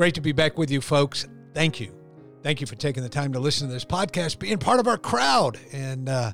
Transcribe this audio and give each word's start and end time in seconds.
Great 0.00 0.14
to 0.14 0.22
be 0.22 0.32
back 0.32 0.56
with 0.56 0.70
you, 0.70 0.80
folks. 0.80 1.28
Thank 1.52 1.78
you. 1.78 1.94
Thank 2.42 2.62
you 2.62 2.66
for 2.66 2.74
taking 2.74 3.02
the 3.02 3.08
time 3.10 3.34
to 3.34 3.38
listen 3.38 3.68
to 3.68 3.74
this 3.74 3.84
podcast, 3.84 4.38
being 4.38 4.56
part 4.56 4.80
of 4.80 4.88
our 4.88 4.96
crowd, 4.96 5.58
and 5.74 6.08
uh, 6.08 6.32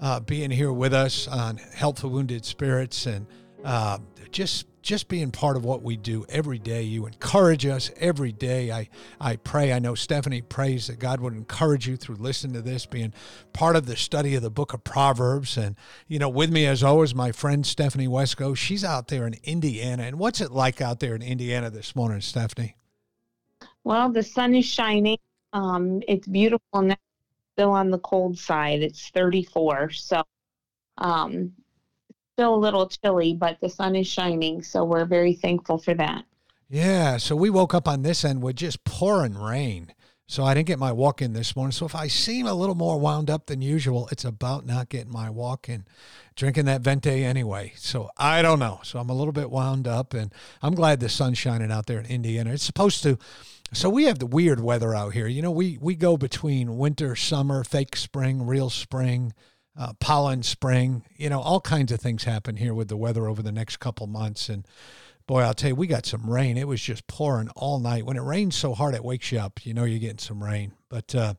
uh, 0.00 0.18
being 0.18 0.50
here 0.50 0.72
with 0.72 0.92
us 0.92 1.28
on 1.28 1.56
Help 1.56 2.00
for 2.00 2.08
Wounded 2.08 2.44
Spirits, 2.44 3.06
and 3.06 3.28
uh, 3.64 3.98
just 4.32 4.66
just 4.82 5.06
being 5.06 5.30
part 5.30 5.56
of 5.56 5.64
what 5.64 5.84
we 5.84 5.96
do 5.96 6.26
every 6.28 6.58
day. 6.58 6.82
You 6.82 7.06
encourage 7.06 7.64
us 7.64 7.92
every 7.96 8.32
day. 8.32 8.72
I, 8.72 8.88
I 9.20 9.36
pray, 9.36 9.72
I 9.72 9.78
know 9.78 9.94
Stephanie 9.94 10.42
prays 10.42 10.88
that 10.88 10.98
God 10.98 11.20
would 11.20 11.32
encourage 11.32 11.86
you 11.86 11.96
through 11.96 12.16
listening 12.16 12.54
to 12.54 12.62
this, 12.62 12.86
being 12.86 13.14
part 13.52 13.76
of 13.76 13.86
the 13.86 13.94
study 13.94 14.34
of 14.34 14.42
the 14.42 14.50
book 14.50 14.72
of 14.74 14.82
Proverbs. 14.82 15.56
And, 15.56 15.76
you 16.08 16.18
know, 16.18 16.28
with 16.28 16.50
me 16.50 16.66
as 16.66 16.82
always, 16.82 17.14
my 17.14 17.30
friend 17.30 17.64
Stephanie 17.64 18.08
Wesco. 18.08 18.56
She's 18.56 18.82
out 18.82 19.06
there 19.06 19.28
in 19.28 19.36
Indiana. 19.44 20.02
And 20.02 20.18
what's 20.18 20.40
it 20.40 20.50
like 20.50 20.80
out 20.80 20.98
there 20.98 21.14
in 21.14 21.22
Indiana 21.22 21.70
this 21.70 21.94
morning, 21.94 22.20
Stephanie? 22.20 22.74
Well, 23.86 24.10
the 24.10 24.24
sun 24.24 24.56
is 24.56 24.64
shining. 24.64 25.18
Um, 25.52 26.02
it's 26.08 26.26
beautiful 26.26 26.82
now. 26.82 26.96
Still 27.54 27.70
on 27.70 27.92
the 27.92 28.00
cold 28.00 28.36
side. 28.36 28.82
It's 28.82 29.10
34. 29.10 29.90
So, 29.90 30.24
um, 30.98 31.52
still 32.34 32.56
a 32.56 32.58
little 32.58 32.88
chilly, 32.88 33.34
but 33.34 33.58
the 33.60 33.68
sun 33.68 33.94
is 33.94 34.08
shining. 34.08 34.64
So 34.64 34.82
we're 34.82 35.04
very 35.04 35.34
thankful 35.34 35.78
for 35.78 35.94
that. 35.94 36.24
Yeah. 36.68 37.18
So 37.18 37.36
we 37.36 37.48
woke 37.48 37.74
up 37.74 37.86
on 37.86 38.02
this 38.02 38.24
end 38.24 38.42
with 38.42 38.56
just 38.56 38.82
pouring 38.82 39.38
rain. 39.38 39.92
So 40.28 40.42
I 40.42 40.54
didn't 40.54 40.66
get 40.66 40.80
my 40.80 40.90
walk 40.90 41.22
in 41.22 41.34
this 41.34 41.54
morning. 41.54 41.70
So 41.70 41.86
if 41.86 41.94
I 41.94 42.08
seem 42.08 42.48
a 42.48 42.54
little 42.54 42.74
more 42.74 42.98
wound 42.98 43.30
up 43.30 43.46
than 43.46 43.62
usual, 43.62 44.08
it's 44.10 44.24
about 44.24 44.66
not 44.66 44.88
getting 44.88 45.12
my 45.12 45.30
walk 45.30 45.68
in, 45.68 45.84
drinking 46.34 46.64
that 46.64 46.80
Venti 46.80 47.22
anyway. 47.24 47.72
So 47.76 48.10
I 48.16 48.42
don't 48.42 48.58
know. 48.58 48.80
So 48.82 48.98
I'm 48.98 49.08
a 49.08 49.14
little 49.14 49.32
bit 49.32 49.52
wound 49.52 49.86
up, 49.86 50.12
and 50.12 50.34
I'm 50.60 50.74
glad 50.74 50.98
the 50.98 51.08
sun's 51.08 51.38
shining 51.38 51.70
out 51.70 51.86
there 51.86 52.00
in 52.00 52.06
Indiana. 52.06 52.50
It's 52.50 52.64
supposed 52.64 53.04
to 53.04 53.18
so 53.72 53.90
we 53.90 54.04
have 54.04 54.18
the 54.18 54.26
weird 54.26 54.60
weather 54.60 54.94
out 54.94 55.12
here. 55.12 55.26
You 55.26 55.42
know, 55.42 55.50
we 55.50 55.78
we 55.80 55.94
go 55.94 56.16
between 56.16 56.76
winter, 56.76 57.16
summer, 57.16 57.64
fake 57.64 57.96
spring, 57.96 58.46
real 58.46 58.70
spring, 58.70 59.32
uh, 59.78 59.92
pollen 60.00 60.42
spring. 60.42 61.04
You 61.16 61.30
know, 61.30 61.40
all 61.40 61.60
kinds 61.60 61.92
of 61.92 62.00
things 62.00 62.24
happen 62.24 62.56
here 62.56 62.74
with 62.74 62.88
the 62.88 62.96
weather 62.96 63.26
over 63.28 63.42
the 63.42 63.52
next 63.52 63.78
couple 63.78 64.06
months. 64.06 64.48
And 64.48 64.66
boy, 65.26 65.40
I'll 65.42 65.54
tell 65.54 65.70
you, 65.70 65.74
we 65.76 65.86
got 65.86 66.06
some 66.06 66.30
rain. 66.30 66.56
It 66.56 66.68
was 66.68 66.80
just 66.80 67.06
pouring 67.06 67.48
all 67.56 67.80
night. 67.80 68.06
When 68.06 68.16
it 68.16 68.22
rains 68.22 68.56
so 68.56 68.74
hard, 68.74 68.94
it 68.94 69.04
wakes 69.04 69.32
you 69.32 69.40
up. 69.40 69.66
You 69.66 69.74
know, 69.74 69.84
you're 69.84 69.98
getting 69.98 70.18
some 70.18 70.42
rain. 70.42 70.72
But 70.88 71.14
uh, 71.14 71.34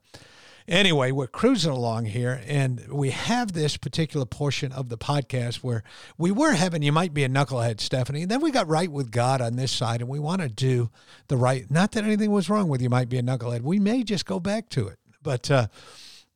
Anyway, 0.68 1.12
we're 1.14 1.28
cruising 1.28 1.72
along 1.72 2.04
here, 2.06 2.42
and 2.46 2.92
we 2.92 3.12
have 3.12 3.54
this 3.54 3.78
particular 3.78 4.26
portion 4.26 4.74
of 4.74 4.90
the 4.90 4.98
podcast 4.98 5.58
where 5.58 5.82
we 6.18 6.30
were 6.30 6.52
having 6.52 6.82
you 6.84 6.92
might 6.92 7.14
be 7.14 7.24
a 7.24 7.30
knucklehead, 7.30 7.80
Stephanie, 7.80 8.24
and 8.24 8.30
then 8.30 8.42
we 8.42 8.52
got 8.52 8.68
right 8.68 8.92
with 8.92 9.10
God 9.10 9.40
on 9.40 9.56
this 9.56 9.72
side, 9.72 10.02
and 10.02 10.10
we 10.10 10.20
want 10.20 10.42
to 10.42 10.50
do 10.50 10.90
the 11.30 11.38
right. 11.38 11.72
Not 11.72 11.94
that 11.94 12.04
anything 12.04 12.32
was 12.32 12.50
wrong 12.50 12.68
with 12.68 12.82
you 12.82 12.90
might 12.90 13.08
be 13.08 13.18
a 13.18 13.22
knucklehead. 13.24 13.62
We 13.62 13.80
may 13.80 14.04
just 14.04 14.26
go 14.26 14.40
back 14.40 14.70
to 14.70 14.88
it, 14.88 15.00
but. 15.22 15.50
Uh, 15.50 15.68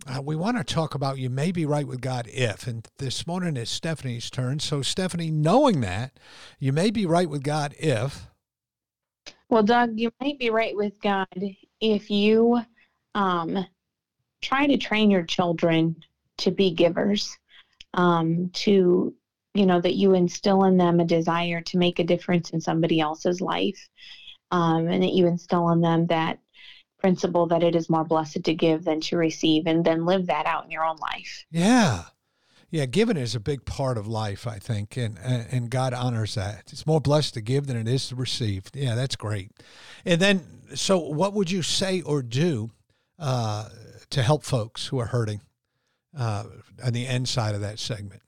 uh, 0.07 0.19
we 0.19 0.35
want 0.35 0.57
to 0.57 0.63
talk 0.63 0.95
about 0.95 1.19
you 1.19 1.29
may 1.29 1.51
be 1.51 1.63
right 1.63 1.85
with 1.85 2.01
God 2.01 2.27
if, 2.27 2.65
and 2.65 2.87
this 2.97 3.27
morning 3.27 3.55
is 3.55 3.69
Stephanie's 3.69 4.31
turn. 4.31 4.59
So, 4.59 4.81
Stephanie, 4.81 5.29
knowing 5.29 5.81
that 5.81 6.17
you 6.57 6.73
may 6.73 6.89
be 6.89 7.05
right 7.05 7.29
with 7.29 7.43
God 7.43 7.75
if. 7.77 8.27
Well, 9.47 9.61
Doug, 9.61 9.99
you 9.99 10.11
might 10.19 10.39
be 10.39 10.49
right 10.49 10.75
with 10.75 10.99
God 11.03 11.27
if 11.79 12.09
you 12.09 12.61
um, 13.13 13.63
try 14.41 14.67
to 14.67 14.77
train 14.77 15.11
your 15.11 15.23
children 15.23 15.95
to 16.37 16.51
be 16.51 16.71
givers, 16.71 17.37
um, 17.93 18.49
to, 18.53 19.13
you 19.53 19.65
know, 19.65 19.79
that 19.81 19.95
you 19.95 20.13
instill 20.13 20.63
in 20.63 20.77
them 20.77 20.99
a 20.99 21.05
desire 21.05 21.61
to 21.61 21.77
make 21.77 21.99
a 21.99 22.03
difference 22.03 22.51
in 22.51 22.61
somebody 22.61 22.99
else's 22.99 23.41
life, 23.41 23.89
um, 24.51 24.87
and 24.87 25.03
that 25.03 25.13
you 25.13 25.27
instill 25.27 25.69
in 25.69 25.81
them 25.81 26.07
that 26.07 26.39
principle 26.99 27.47
that 27.47 27.63
it 27.63 27.75
is 27.75 27.89
more 27.89 28.03
blessed 28.03 28.43
to 28.43 28.53
give 28.53 28.83
than 28.83 29.01
to 29.01 29.17
receive, 29.17 29.67
and 29.67 29.83
then 29.83 30.05
live 30.05 30.27
that 30.27 30.45
out 30.45 30.65
in 30.65 30.71
your 30.71 30.85
own 30.85 30.97
life. 30.97 31.45
Yeah. 31.51 32.03
Yeah, 32.69 32.85
giving 32.85 33.17
is 33.17 33.35
a 33.35 33.39
big 33.41 33.65
part 33.65 33.97
of 33.97 34.07
life, 34.07 34.47
I 34.47 34.57
think, 34.57 34.95
and 34.95 35.17
and 35.19 35.69
God 35.69 35.93
honors 35.93 36.35
that. 36.35 36.71
It's 36.71 36.87
more 36.87 37.01
blessed 37.01 37.33
to 37.33 37.41
give 37.41 37.67
than 37.67 37.75
it 37.75 37.85
is 37.85 38.07
to 38.07 38.15
receive. 38.15 38.63
Yeah, 38.73 38.95
that's 38.95 39.17
great. 39.17 39.51
And 40.05 40.21
then, 40.21 40.45
so 40.73 40.97
what 40.97 41.33
would 41.33 41.51
you 41.51 41.63
say 41.63 42.01
or 42.01 42.21
do 42.21 42.71
uh, 43.19 43.67
to 44.11 44.21
help 44.23 44.43
folks 44.43 44.87
who 44.87 44.99
are 44.99 45.07
hurting 45.07 45.41
uh, 46.17 46.45
on 46.83 46.93
the 46.93 47.07
end 47.07 47.27
side 47.27 47.55
of 47.55 47.61
that 47.61 47.79
segment? 47.79 48.21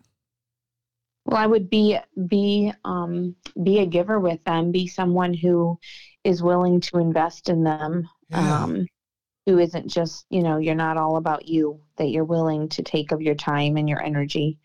Well, 1.26 1.38
I 1.38 1.46
would 1.46 1.70
be 1.70 1.98
be 2.28 2.74
um, 2.84 3.36
be 3.62 3.80
a 3.80 3.86
giver 3.86 4.20
with 4.20 4.44
them. 4.44 4.72
Be 4.72 4.88
someone 4.88 5.34
who 5.34 5.80
is 6.24 6.44
willing 6.44 6.82
to 6.82 6.98
invest 6.98 7.50
in 7.50 7.64
them. 7.64 8.10
Yeah. 8.30 8.64
Um, 8.64 8.88
who 9.46 9.60
isn't 9.60 9.90
just 9.90 10.26
you 10.30 10.42
know 10.42 10.58
you're 10.58 10.76
not 10.76 10.98
all 10.98 11.18
about 11.18 11.48
you. 11.48 11.80
That 11.98 12.10
you're 12.10 12.24
willing 12.24 12.70
to 12.70 12.84
take 12.84 13.12
of 13.12 13.22
your 13.22 13.36
time 13.36 13.78
and 13.78 13.88
your 13.88 14.02
energy 14.02 14.60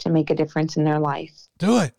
to 0.00 0.10
make 0.10 0.30
a 0.30 0.34
difference 0.34 0.76
in 0.76 0.84
their 0.84 0.98
life. 0.98 1.48
Do 1.58 1.80
it. 1.80 1.94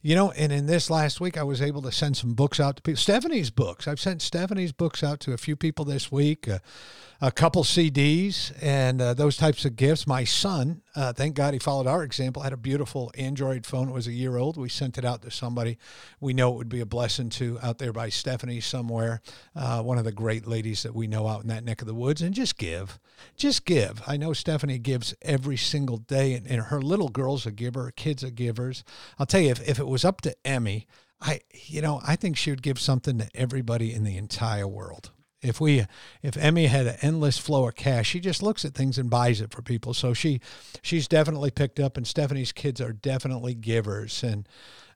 You 0.00 0.14
know, 0.14 0.30
and 0.30 0.52
in 0.52 0.66
this 0.66 0.90
last 0.90 1.20
week, 1.20 1.36
I 1.36 1.42
was 1.42 1.60
able 1.60 1.82
to 1.82 1.90
send 1.90 2.16
some 2.16 2.34
books 2.34 2.60
out 2.60 2.76
to 2.76 2.82
people. 2.82 3.00
Stephanie's 3.00 3.50
books. 3.50 3.88
I've 3.88 3.98
sent 3.98 4.22
Stephanie's 4.22 4.70
books 4.70 5.02
out 5.02 5.18
to 5.20 5.32
a 5.32 5.36
few 5.36 5.56
people 5.56 5.84
this 5.84 6.12
week. 6.12 6.46
Uh, 6.46 6.58
a 7.20 7.32
couple 7.32 7.64
CDs 7.64 8.52
and 8.62 9.02
uh, 9.02 9.12
those 9.12 9.36
types 9.36 9.64
of 9.64 9.74
gifts. 9.74 10.06
My 10.06 10.22
son, 10.22 10.82
uh, 10.94 11.12
thank 11.12 11.34
God 11.34 11.52
he 11.52 11.58
followed 11.58 11.88
our 11.88 12.04
example, 12.04 12.42
had 12.42 12.52
a 12.52 12.56
beautiful 12.56 13.10
Android 13.18 13.66
phone. 13.66 13.88
It 13.88 13.92
was 13.92 14.06
a 14.06 14.12
year 14.12 14.36
old. 14.36 14.56
We 14.56 14.68
sent 14.68 14.98
it 14.98 15.04
out 15.04 15.22
to 15.22 15.30
somebody 15.30 15.78
we 16.20 16.32
know 16.32 16.52
it 16.52 16.56
would 16.56 16.68
be 16.68 16.80
a 16.80 16.86
blessing 16.86 17.28
to 17.30 17.58
out 17.60 17.78
there 17.78 17.92
by 17.92 18.08
Stephanie 18.08 18.60
somewhere, 18.60 19.20
uh, 19.56 19.82
one 19.82 19.98
of 19.98 20.04
the 20.04 20.12
great 20.12 20.46
ladies 20.46 20.84
that 20.84 20.94
we 20.94 21.08
know 21.08 21.26
out 21.26 21.42
in 21.42 21.48
that 21.48 21.64
neck 21.64 21.80
of 21.80 21.88
the 21.88 21.94
woods. 21.94 22.22
And 22.22 22.32
just 22.32 22.56
give, 22.56 23.00
just 23.36 23.64
give. 23.64 24.00
I 24.06 24.16
know 24.16 24.32
Stephanie 24.32 24.78
gives 24.78 25.12
every 25.20 25.56
single 25.56 25.96
day, 25.96 26.34
and, 26.34 26.46
and 26.46 26.62
her 26.62 26.80
little 26.80 27.08
girls 27.08 27.46
a 27.46 27.50
giver, 27.50 27.84
her 27.84 27.90
kids 27.90 28.22
are 28.22 28.30
givers. 28.30 28.84
I'll 29.18 29.26
tell 29.26 29.40
you, 29.40 29.50
if, 29.50 29.68
if 29.68 29.80
it 29.80 29.87
was 29.88 30.04
up 30.04 30.20
to 30.22 30.34
Emmy, 30.44 30.86
I, 31.20 31.40
you 31.52 31.82
know, 31.82 32.00
I 32.06 32.16
think 32.16 32.36
she 32.36 32.50
would 32.50 32.62
give 32.62 32.78
something 32.78 33.18
to 33.18 33.28
everybody 33.34 33.92
in 33.92 34.04
the 34.04 34.16
entire 34.16 34.68
world. 34.68 35.10
If 35.40 35.60
we, 35.60 35.84
if 36.22 36.36
Emmy 36.36 36.66
had 36.66 36.86
an 36.86 36.96
endless 37.00 37.38
flow 37.38 37.68
of 37.68 37.76
cash, 37.76 38.08
she 38.08 38.18
just 38.18 38.42
looks 38.42 38.64
at 38.64 38.74
things 38.74 38.98
and 38.98 39.08
buys 39.08 39.40
it 39.40 39.52
for 39.52 39.62
people. 39.62 39.94
So 39.94 40.12
she, 40.12 40.40
she's 40.82 41.06
definitely 41.06 41.50
picked 41.50 41.78
up, 41.78 41.96
and 41.96 42.06
Stephanie's 42.06 42.50
kids 42.52 42.80
are 42.80 42.92
definitely 42.92 43.54
givers. 43.54 44.22
And 44.24 44.48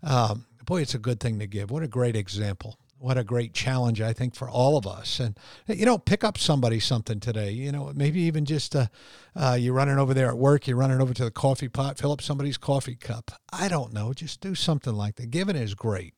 um, 0.03 0.47
boy, 0.65 0.83
it's 0.83 0.95
a 0.95 0.99
good 0.99 1.21
thing 1.21 1.39
to 1.39 1.47
give. 1.47 1.71
What 1.71 1.85
a 1.85 1.89
great 1.89 2.17
example 2.17 2.77
what 3.03 3.19
a 3.19 3.25
great 3.25 3.53
challenge 3.53 4.01
I 4.01 4.13
think 4.13 4.35
for 4.35 4.49
all 4.49 4.77
of 4.77 4.87
us. 4.87 5.19
And 5.19 5.37
you 5.67 5.85
know, 5.85 5.99
pick 5.99 6.23
up 6.23 6.39
somebody 6.39 6.79
something 6.79 7.19
today. 7.19 7.51
You 7.51 7.73
know, 7.73 7.93
maybe 7.95 8.21
even 8.21 8.45
just 8.45 8.77
uh, 8.77 8.87
uh, 9.35 9.57
you're 9.59 9.75
running 9.75 9.99
over 9.99 10.15
there 10.15 10.29
at 10.29 10.39
work, 10.39 10.67
you're 10.67 10.77
running 10.77 11.01
over 11.01 11.13
to 11.13 11.25
the 11.25 11.31
coffee 11.31 11.69
pot, 11.69 11.99
fill 11.99 12.13
up 12.13 12.23
somebody's 12.23 12.57
coffee 12.57 12.95
cup. 12.95 13.33
I 13.53 13.69
don't 13.69 13.93
know, 13.93 14.13
just 14.13 14.41
do 14.41 14.55
something 14.55 14.95
like 14.95 15.17
that. 15.17 15.31
Giving 15.31 15.57
is 15.57 15.75
great. 15.75 16.15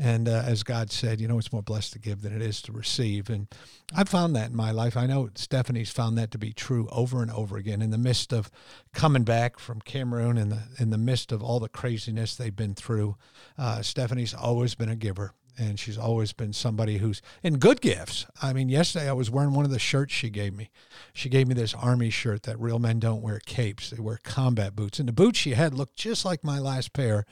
And 0.00 0.28
uh, 0.28 0.42
as 0.46 0.62
God 0.62 0.92
said, 0.92 1.20
you 1.20 1.26
know, 1.26 1.38
it's 1.38 1.52
more 1.52 1.62
blessed 1.62 1.94
to 1.94 1.98
give 1.98 2.22
than 2.22 2.32
it 2.32 2.40
is 2.40 2.62
to 2.62 2.72
receive. 2.72 3.28
And 3.28 3.48
I've 3.92 4.08
found 4.08 4.36
that 4.36 4.50
in 4.50 4.56
my 4.56 4.70
life. 4.70 4.96
I 4.96 5.06
know 5.06 5.30
Stephanie's 5.34 5.90
found 5.90 6.16
that 6.18 6.30
to 6.30 6.38
be 6.38 6.52
true 6.52 6.88
over 6.92 7.20
and 7.20 7.32
over 7.32 7.56
again 7.56 7.82
in 7.82 7.90
the 7.90 7.98
midst 7.98 8.32
of 8.32 8.48
coming 8.94 9.24
back 9.24 9.58
from 9.58 9.80
Cameroon, 9.80 10.38
in 10.38 10.50
the 10.50 10.62
in 10.78 10.90
the 10.90 10.98
midst 10.98 11.32
of 11.32 11.42
all 11.42 11.58
the 11.58 11.68
craziness 11.68 12.36
they've 12.36 12.54
been 12.54 12.74
through. 12.74 13.16
Uh, 13.56 13.82
Stephanie's 13.82 14.34
always 14.34 14.76
been 14.76 14.88
a 14.88 14.94
giver 14.94 15.32
and 15.58 15.78
she's 15.78 15.98
always 15.98 16.32
been 16.32 16.52
somebody 16.52 16.98
who's 16.98 17.20
in 17.42 17.58
good 17.58 17.80
gifts. 17.80 18.26
I 18.40 18.52
mean, 18.52 18.68
yesterday 18.68 19.08
I 19.08 19.12
was 19.12 19.30
wearing 19.30 19.52
one 19.52 19.64
of 19.64 19.70
the 19.70 19.78
shirts 19.78 20.14
she 20.14 20.30
gave 20.30 20.54
me. 20.54 20.70
She 21.12 21.28
gave 21.28 21.48
me 21.48 21.54
this 21.54 21.74
army 21.74 22.10
shirt 22.10 22.44
that 22.44 22.60
real 22.60 22.78
men 22.78 23.00
don't 23.00 23.22
wear 23.22 23.40
capes; 23.40 23.90
they 23.90 24.00
wear 24.00 24.20
combat 24.22 24.76
boots. 24.76 24.98
And 24.98 25.08
the 25.08 25.12
boots 25.12 25.38
she 25.38 25.52
had 25.52 25.74
looked 25.74 25.96
just 25.96 26.24
like 26.24 26.44
my 26.44 26.58
last 26.58 26.92
pair 26.92 27.26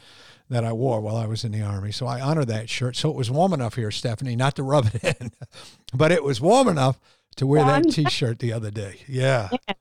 that 0.48 0.64
I 0.64 0.72
wore 0.72 1.00
while 1.00 1.16
I 1.16 1.26
was 1.26 1.44
in 1.44 1.52
the 1.52 1.62
army. 1.62 1.92
So 1.92 2.06
I 2.06 2.20
honor 2.20 2.44
that 2.44 2.68
shirt. 2.68 2.96
So 2.96 3.10
it 3.10 3.16
was 3.16 3.30
warm 3.30 3.52
enough 3.52 3.76
here, 3.76 3.90
Stephanie, 3.90 4.36
not 4.36 4.56
to 4.56 4.62
rub 4.62 4.90
it 4.92 5.20
in, 5.20 5.30
but 5.94 6.12
it 6.12 6.24
was 6.24 6.40
warm 6.40 6.68
enough 6.68 6.98
to 7.36 7.46
wear 7.46 7.64
that 7.64 7.90
T-shirt 7.90 8.38
the 8.38 8.52
other 8.52 8.70
day. 8.70 9.00
Yeah. 9.06 9.50
yeah. 9.52 9.74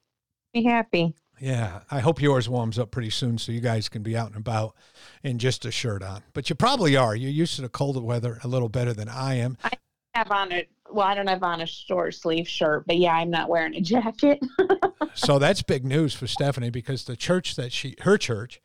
Be 0.54 0.64
happy. 0.64 1.16
Yeah, 1.40 1.82
I 1.92 2.00
hope 2.00 2.22
yours 2.22 2.48
warms 2.48 2.80
up 2.80 2.92
pretty 2.92 3.10
soon 3.10 3.38
so 3.38 3.52
you 3.52 3.60
guys 3.60 3.90
can 3.90 4.04
be 4.04 4.16
out 4.16 4.28
and 4.28 4.38
about 4.38 4.76
in 5.24 5.38
just 5.38 5.66
a 5.66 5.72
shirt 5.72 6.02
on. 6.02 6.24
But 6.34 6.50
you 6.50 6.56
probably 6.56 6.96
are. 6.96 7.16
You're 7.16 7.32
used 7.32 7.56
to 7.58 7.62
the 7.62 7.70
colder 7.70 8.02
weather 8.02 8.40
a 8.44 8.48
little 8.48 8.70
better 8.70 8.94
than 8.94 9.10
I 9.10 9.36
am. 9.36 9.58
I 9.64 9.72
have 10.14 10.32
on 10.32 10.52
a 10.52 10.68
well, 10.92 11.06
I 11.06 11.16
don't 11.16 11.28
have 11.28 11.44
on 11.44 11.62
a 11.62 11.66
short 11.66 12.14
sleeve 12.14 12.48
shirt, 12.48 12.86
but 12.88 12.98
yeah, 12.98 13.14
I'm 13.14 13.30
not 13.30 13.50
wearing 13.50 13.76
a 13.76 13.82
jacket. 13.82 14.40
so 15.14 15.40
that's 15.40 15.62
big 15.62 15.84
news 15.84 16.14
for 16.14 16.28
Stephanie 16.28 16.70
because 16.70 17.04
the 17.04 17.16
church 17.16 17.56
that 17.56 17.72
she 17.72 17.96
her 18.02 18.18
church 18.18 18.62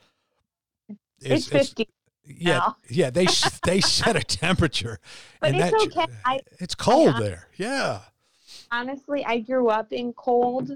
is, 1.20 1.48
it's 1.48 1.48
50 1.48 1.88
yeah, 2.24 2.58
now. 2.58 2.76
yeah, 2.88 3.10
they 3.10 3.26
they 3.64 3.80
set 3.80 4.16
a 4.16 4.22
temperature, 4.22 4.98
but 5.40 5.50
and 5.50 5.60
it's 5.60 5.70
that, 5.70 5.98
okay. 5.98 6.12
I, 6.24 6.40
it's 6.58 6.74
cold 6.74 7.16
I, 7.16 7.20
there. 7.20 7.48
Yeah. 7.56 8.00
Honestly, 8.72 9.24
I 9.24 9.40
grew 9.40 9.68
up 9.68 9.92
in 9.92 10.12
cold, 10.12 10.70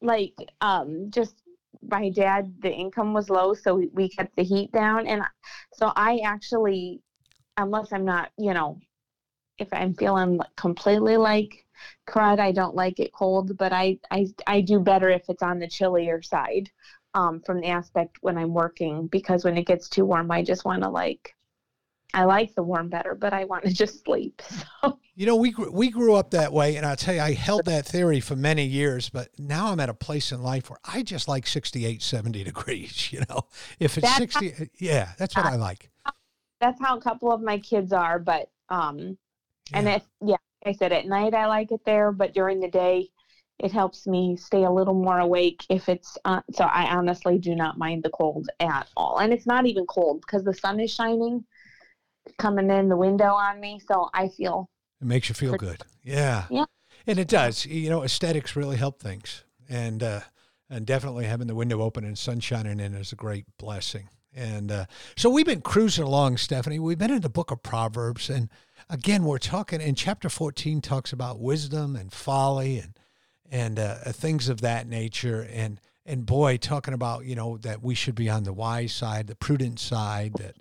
like 0.00 0.34
um, 0.60 1.10
just 1.10 1.34
my 1.90 2.10
dad. 2.10 2.54
The 2.60 2.72
income 2.72 3.12
was 3.14 3.30
low, 3.30 3.54
so 3.54 3.82
we, 3.92 4.08
kept 4.08 4.34
the 4.36 4.44
heat 4.44 4.72
down, 4.72 5.06
and 5.06 5.22
so 5.74 5.92
I 5.96 6.20
actually, 6.24 7.00
unless 7.56 7.92
I'm 7.92 8.04
not, 8.04 8.30
you 8.38 8.54
know, 8.54 8.78
if 9.58 9.68
I'm 9.72 9.94
feeling 9.94 10.40
completely 10.56 11.16
like 11.16 11.66
crud, 12.08 12.38
I 12.40 12.52
don't 12.52 12.74
like 12.74 12.98
it 13.00 13.12
cold, 13.12 13.56
but 13.56 13.72
I 13.72 13.98
I 14.10 14.26
I 14.46 14.60
do 14.62 14.80
better 14.80 15.08
if 15.10 15.22
it's 15.28 15.42
on 15.42 15.58
the 15.58 15.68
chillier 15.68 16.22
side 16.22 16.70
um, 17.14 17.40
from 17.44 17.60
the 17.60 17.68
aspect 17.68 18.18
when 18.20 18.38
I'm 18.38 18.54
working 18.54 19.06
because 19.08 19.44
when 19.44 19.58
it 19.58 19.66
gets 19.66 19.88
too 19.88 20.04
warm, 20.04 20.30
I 20.30 20.42
just 20.42 20.64
want 20.64 20.82
to 20.82 20.88
like, 20.88 21.34
I 22.14 22.24
like 22.24 22.54
the 22.54 22.62
warm 22.62 22.88
better, 22.88 23.14
but 23.14 23.32
I 23.32 23.44
want 23.44 23.64
to 23.64 23.72
just 23.74 24.04
sleep. 24.04 24.42
So. 24.82 24.98
You 25.14 25.26
know, 25.26 25.36
we 25.36 25.52
we 25.70 25.90
grew 25.90 26.14
up 26.14 26.30
that 26.30 26.50
way, 26.50 26.76
and 26.76 26.86
I'll 26.86 26.96
tell 26.96 27.14
you, 27.14 27.20
I 27.20 27.34
held 27.34 27.66
that 27.66 27.84
theory 27.84 28.20
for 28.20 28.36
many 28.36 28.64
years, 28.64 29.10
but 29.10 29.28
now 29.38 29.70
I'm 29.70 29.78
at 29.78 29.90
a 29.90 29.94
place 29.94 30.32
in 30.32 30.42
life 30.42 30.70
where 30.70 30.78
I 30.82 31.02
just 31.02 31.28
like 31.28 31.46
68, 31.46 32.00
70 32.00 32.44
degrees. 32.44 33.12
You 33.12 33.24
know, 33.28 33.42
if 33.78 33.98
it's 33.98 34.06
that's 34.06 34.16
60, 34.16 34.48
how, 34.50 34.64
yeah, 34.78 35.10
that's 35.18 35.36
what 35.36 35.44
I 35.44 35.56
like. 35.56 35.90
That's 36.60 36.80
how 36.80 36.96
a 36.96 37.00
couple 37.00 37.30
of 37.30 37.42
my 37.42 37.58
kids 37.58 37.92
are, 37.92 38.18
but 38.18 38.50
um, 38.70 39.18
yeah. 39.70 39.78
and 39.78 39.88
if 39.88 40.02
yeah, 40.24 40.36
I 40.64 40.72
said 40.72 40.92
at 40.92 41.06
night 41.06 41.34
I 41.34 41.46
like 41.46 41.70
it 41.72 41.80
there, 41.84 42.12
but 42.12 42.32
during 42.32 42.60
the 42.60 42.68
day 42.68 43.10
it 43.60 43.72
helps 43.72 44.06
me 44.06 44.36
stay 44.36 44.64
a 44.64 44.70
little 44.70 44.94
more 44.94 45.18
awake 45.18 45.64
if 45.68 45.88
it's 45.88 46.16
uh, 46.24 46.40
so 46.52 46.64
i 46.64 46.84
honestly 46.94 47.38
do 47.38 47.54
not 47.54 47.78
mind 47.78 48.02
the 48.02 48.10
cold 48.10 48.48
at 48.58 48.88
all 48.96 49.18
and 49.18 49.32
it's 49.32 49.46
not 49.46 49.66
even 49.66 49.84
cold 49.86 50.22
because 50.22 50.42
the 50.44 50.54
sun 50.54 50.80
is 50.80 50.90
shining 50.90 51.44
coming 52.38 52.70
in 52.70 52.88
the 52.88 52.96
window 52.96 53.32
on 53.32 53.60
me 53.60 53.80
so 53.86 54.08
i 54.14 54.28
feel 54.28 54.68
it 55.00 55.06
makes 55.06 55.28
you 55.28 55.34
feel 55.34 55.54
good. 55.56 55.82
Yeah. 56.02 56.44
Yeah. 56.50 56.66
And 57.06 57.18
it 57.18 57.28
does. 57.28 57.64
You 57.66 57.88
know 57.90 58.02
aesthetics 58.02 58.54
really 58.54 58.76
help 58.76 59.00
things. 59.00 59.44
And 59.68 60.02
uh 60.02 60.20
and 60.68 60.86
definitely 60.86 61.24
having 61.24 61.46
the 61.46 61.54
window 61.54 61.80
open 61.80 62.04
and 62.04 62.18
sun 62.18 62.40
shining 62.40 62.78
in 62.78 62.94
is 62.94 63.12
a 63.12 63.16
great 63.16 63.46
blessing. 63.58 64.08
And 64.32 64.70
uh, 64.70 64.84
so 65.16 65.28
we've 65.28 65.46
been 65.46 65.62
cruising 65.62 66.04
along 66.04 66.36
stephanie. 66.36 66.78
We've 66.78 66.96
been 66.96 67.10
in 67.10 67.22
the 67.22 67.28
book 67.28 67.50
of 67.50 67.64
proverbs. 67.64 68.30
And 68.30 68.48
again 68.88 69.24
we're 69.24 69.38
talking 69.38 69.80
in 69.80 69.94
chapter 69.94 70.28
14 70.28 70.80
talks 70.80 71.12
about 71.12 71.40
wisdom 71.40 71.96
and 71.96 72.12
folly 72.12 72.78
and 72.78 72.96
and 73.50 73.80
uh, 73.80 73.96
uh, 74.06 74.12
things 74.12 74.48
of 74.48 74.60
that 74.60 74.86
nature. 74.86 75.48
And 75.52 75.80
and 76.06 76.26
boy, 76.26 76.58
talking 76.58 76.94
about 76.94 77.24
you 77.24 77.34
know 77.34 77.56
that 77.58 77.82
we 77.82 77.94
should 77.94 78.14
be 78.14 78.28
on 78.28 78.44
the 78.44 78.52
wise 78.52 78.92
side, 78.92 79.26
the 79.26 79.34
prudent 79.34 79.80
side, 79.80 80.34
that 80.34 80.56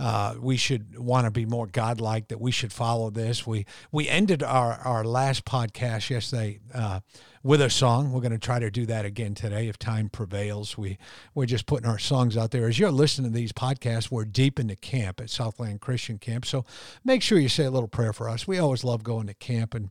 uh, 0.00 0.34
we 0.40 0.56
should 0.56 0.98
want 0.98 1.26
to 1.26 1.30
be 1.30 1.44
more 1.44 1.66
godlike, 1.66 2.28
that 2.28 2.40
we 2.40 2.50
should 2.50 2.72
follow 2.72 3.10
this. 3.10 3.46
We 3.46 3.66
we 3.92 4.08
ended 4.08 4.42
our 4.42 4.72
our 4.72 5.04
last 5.04 5.44
podcast 5.44 6.08
yesterday 6.08 6.60
uh, 6.72 7.00
with 7.42 7.60
a 7.62 7.70
song. 7.70 8.12
We're 8.12 8.20
going 8.20 8.32
to 8.32 8.38
try 8.38 8.58
to 8.58 8.70
do 8.70 8.86
that 8.86 9.04
again 9.04 9.34
today 9.34 9.68
if 9.68 9.78
time 9.78 10.08
prevails. 10.08 10.76
We 10.76 10.98
we're 11.34 11.46
just 11.46 11.66
putting 11.66 11.88
our 11.88 11.98
songs 11.98 12.36
out 12.36 12.50
there. 12.50 12.66
As 12.68 12.78
you're 12.78 12.90
listening 12.90 13.30
to 13.30 13.36
these 13.36 13.52
podcasts, 13.52 14.10
we're 14.10 14.24
deep 14.24 14.58
into 14.58 14.76
camp 14.76 15.20
at 15.20 15.30
Southland 15.30 15.80
Christian 15.80 16.18
Camp. 16.18 16.44
So 16.44 16.64
make 17.04 17.22
sure 17.22 17.38
you 17.38 17.48
say 17.48 17.64
a 17.64 17.70
little 17.70 17.88
prayer 17.88 18.12
for 18.12 18.28
us. 18.28 18.46
We 18.46 18.58
always 18.58 18.84
love 18.84 19.02
going 19.02 19.26
to 19.28 19.34
camp 19.34 19.74
and 19.74 19.90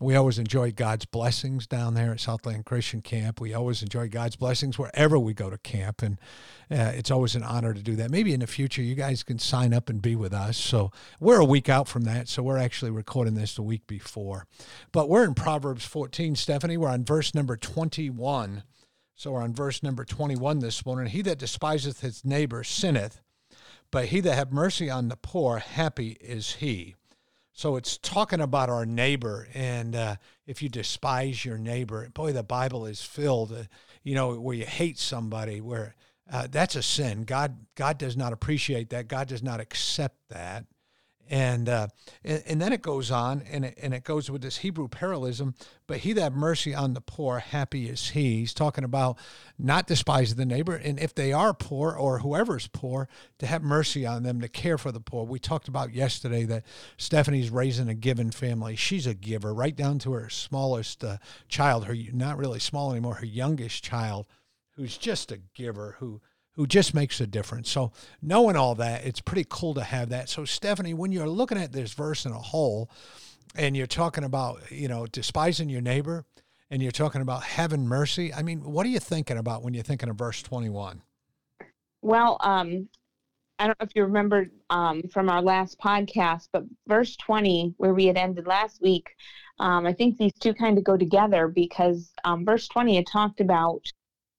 we 0.00 0.14
always 0.14 0.38
enjoy 0.38 0.72
God's 0.72 1.06
blessings 1.06 1.66
down 1.66 1.94
there 1.94 2.12
at 2.12 2.20
Southland 2.20 2.66
Christian 2.66 3.00
Camp. 3.00 3.40
We 3.40 3.54
always 3.54 3.82
enjoy 3.82 4.10
God's 4.10 4.36
blessings 4.36 4.78
wherever 4.78 5.18
we 5.18 5.32
go 5.32 5.48
to 5.48 5.56
camp, 5.56 6.02
and 6.02 6.18
uh, 6.70 6.92
it's 6.94 7.10
always 7.10 7.34
an 7.34 7.42
honor 7.42 7.72
to 7.72 7.82
do 7.82 7.96
that. 7.96 8.10
Maybe 8.10 8.34
in 8.34 8.40
the 8.40 8.46
future, 8.46 8.82
you 8.82 8.94
guys 8.94 9.22
can 9.22 9.38
sign 9.38 9.72
up 9.72 9.88
and 9.88 10.02
be 10.02 10.14
with 10.14 10.34
us. 10.34 10.58
So 10.58 10.90
we're 11.18 11.40
a 11.40 11.46
week 11.46 11.70
out 11.70 11.88
from 11.88 12.02
that, 12.02 12.28
so 12.28 12.42
we're 12.42 12.58
actually 12.58 12.90
recording 12.90 13.36
this 13.36 13.54
the 13.54 13.62
week 13.62 13.86
before. 13.86 14.46
But 14.92 15.08
we're 15.08 15.24
in 15.24 15.32
Proverbs 15.32 15.86
14, 15.86 16.36
Stephanie. 16.36 16.76
We're 16.76 16.85
on 16.88 17.04
verse 17.04 17.34
number 17.34 17.56
21. 17.56 18.62
So 19.14 19.32
we're 19.32 19.42
on 19.42 19.54
verse 19.54 19.82
number 19.82 20.04
21 20.04 20.58
this 20.58 20.84
morning. 20.84 21.10
He 21.10 21.22
that 21.22 21.38
despiseth 21.38 22.00
his 22.00 22.24
neighbor 22.24 22.62
sinneth, 22.62 23.20
but 23.90 24.06
he 24.06 24.20
that 24.20 24.34
have 24.34 24.52
mercy 24.52 24.90
on 24.90 25.08
the 25.08 25.16
poor, 25.16 25.58
happy 25.58 26.16
is 26.20 26.56
he. 26.56 26.94
So 27.52 27.76
it's 27.76 27.96
talking 27.96 28.42
about 28.42 28.68
our 28.68 28.84
neighbor, 28.84 29.48
and 29.54 29.96
uh, 29.96 30.16
if 30.46 30.62
you 30.62 30.68
despise 30.68 31.44
your 31.44 31.56
neighbor, 31.56 32.06
boy, 32.12 32.32
the 32.32 32.42
Bible 32.42 32.84
is 32.84 33.02
filled, 33.02 33.52
uh, 33.52 33.62
you 34.02 34.14
know, 34.14 34.34
where 34.34 34.54
you 34.54 34.66
hate 34.66 34.98
somebody, 34.98 35.62
where 35.62 35.94
uh, 36.30 36.48
that's 36.50 36.76
a 36.76 36.82
sin. 36.82 37.22
God, 37.22 37.56
God 37.74 37.96
does 37.96 38.16
not 38.16 38.34
appreciate 38.34 38.90
that. 38.90 39.08
God 39.08 39.28
does 39.28 39.42
not 39.42 39.60
accept 39.60 40.16
that 40.28 40.66
and, 41.28 41.68
uh, 41.68 41.88
and 42.24 42.42
and 42.46 42.60
then 42.60 42.72
it 42.72 42.82
goes 42.82 43.10
on 43.10 43.42
and 43.50 43.64
it, 43.64 43.78
and 43.82 43.92
it 43.94 44.04
goes 44.04 44.30
with 44.30 44.42
this 44.42 44.58
Hebrew 44.58 44.88
parallelism. 44.88 45.54
But 45.86 45.98
he 45.98 46.12
that 46.14 46.22
have 46.22 46.34
mercy 46.34 46.74
on 46.74 46.94
the 46.94 47.00
poor, 47.00 47.38
happy 47.38 47.88
is 47.88 48.10
he. 48.10 48.38
He's 48.38 48.54
talking 48.54 48.84
about 48.84 49.18
not 49.58 49.86
despising 49.86 50.36
the 50.36 50.44
neighbor, 50.44 50.74
and 50.74 50.98
if 50.98 51.14
they 51.14 51.32
are 51.32 51.54
poor 51.54 51.92
or 51.92 52.18
whoever's 52.18 52.66
poor, 52.66 53.08
to 53.38 53.46
have 53.46 53.62
mercy 53.62 54.04
on 54.04 54.22
them, 54.22 54.40
to 54.40 54.48
care 54.48 54.78
for 54.78 54.90
the 54.90 55.00
poor. 55.00 55.24
We 55.24 55.38
talked 55.38 55.68
about 55.68 55.94
yesterday 55.94 56.44
that 56.44 56.64
Stephanie's 56.96 57.50
raising 57.50 57.88
a 57.88 57.94
given 57.94 58.30
family. 58.30 58.76
She's 58.76 59.06
a 59.06 59.14
giver, 59.14 59.54
right 59.54 59.76
down 59.76 59.98
to 60.00 60.12
her 60.12 60.28
smallest 60.28 61.04
uh, 61.04 61.18
child, 61.48 61.86
her 61.86 61.96
not 62.12 62.38
really 62.38 62.60
small 62.60 62.90
anymore, 62.90 63.14
her 63.14 63.26
youngest 63.26 63.84
child, 63.84 64.26
who's 64.76 64.98
just 64.98 65.32
a 65.32 65.40
giver 65.54 65.96
who 65.98 66.20
who 66.56 66.66
just 66.66 66.94
makes 66.94 67.20
a 67.20 67.26
difference. 67.26 67.70
So, 67.70 67.92
knowing 68.20 68.56
all 68.56 68.74
that, 68.76 69.04
it's 69.04 69.20
pretty 69.20 69.46
cool 69.48 69.74
to 69.74 69.84
have 69.84 70.08
that. 70.08 70.28
So, 70.28 70.44
Stephanie, 70.44 70.94
when 70.94 71.12
you're 71.12 71.28
looking 71.28 71.58
at 71.58 71.72
this 71.72 71.92
verse 71.92 72.24
in 72.24 72.32
a 72.32 72.38
whole 72.38 72.90
and 73.54 73.76
you're 73.76 73.86
talking 73.86 74.24
about, 74.24 74.60
you 74.70 74.88
know, 74.88 75.06
despising 75.06 75.68
your 75.68 75.82
neighbor 75.82 76.24
and 76.70 76.82
you're 76.82 76.92
talking 76.92 77.20
about 77.20 77.42
having 77.42 77.86
mercy, 77.86 78.32
I 78.32 78.42
mean, 78.42 78.60
what 78.60 78.86
are 78.86 78.88
you 78.88 78.98
thinking 78.98 79.36
about 79.36 79.62
when 79.62 79.74
you're 79.74 79.84
thinking 79.84 80.08
of 80.08 80.16
verse 80.16 80.42
21? 80.42 81.02
Well, 82.02 82.38
um, 82.40 82.88
I 83.58 83.66
don't 83.66 83.78
know 83.78 83.84
if 83.84 83.94
you 83.94 84.04
remember 84.04 84.46
um, 84.70 85.02
from 85.12 85.28
our 85.28 85.42
last 85.42 85.78
podcast, 85.78 86.48
but 86.52 86.64
verse 86.86 87.16
20, 87.16 87.74
where 87.76 87.94
we 87.94 88.06
had 88.06 88.16
ended 88.16 88.46
last 88.46 88.80
week, 88.80 89.10
um, 89.58 89.86
I 89.86 89.92
think 89.92 90.16
these 90.16 90.34
two 90.40 90.54
kind 90.54 90.76
of 90.78 90.84
go 90.84 90.96
together 90.96 91.48
because 91.48 92.12
um, 92.24 92.44
verse 92.44 92.68
20 92.68 92.96
had 92.96 93.06
talked 93.06 93.40
about 93.40 93.80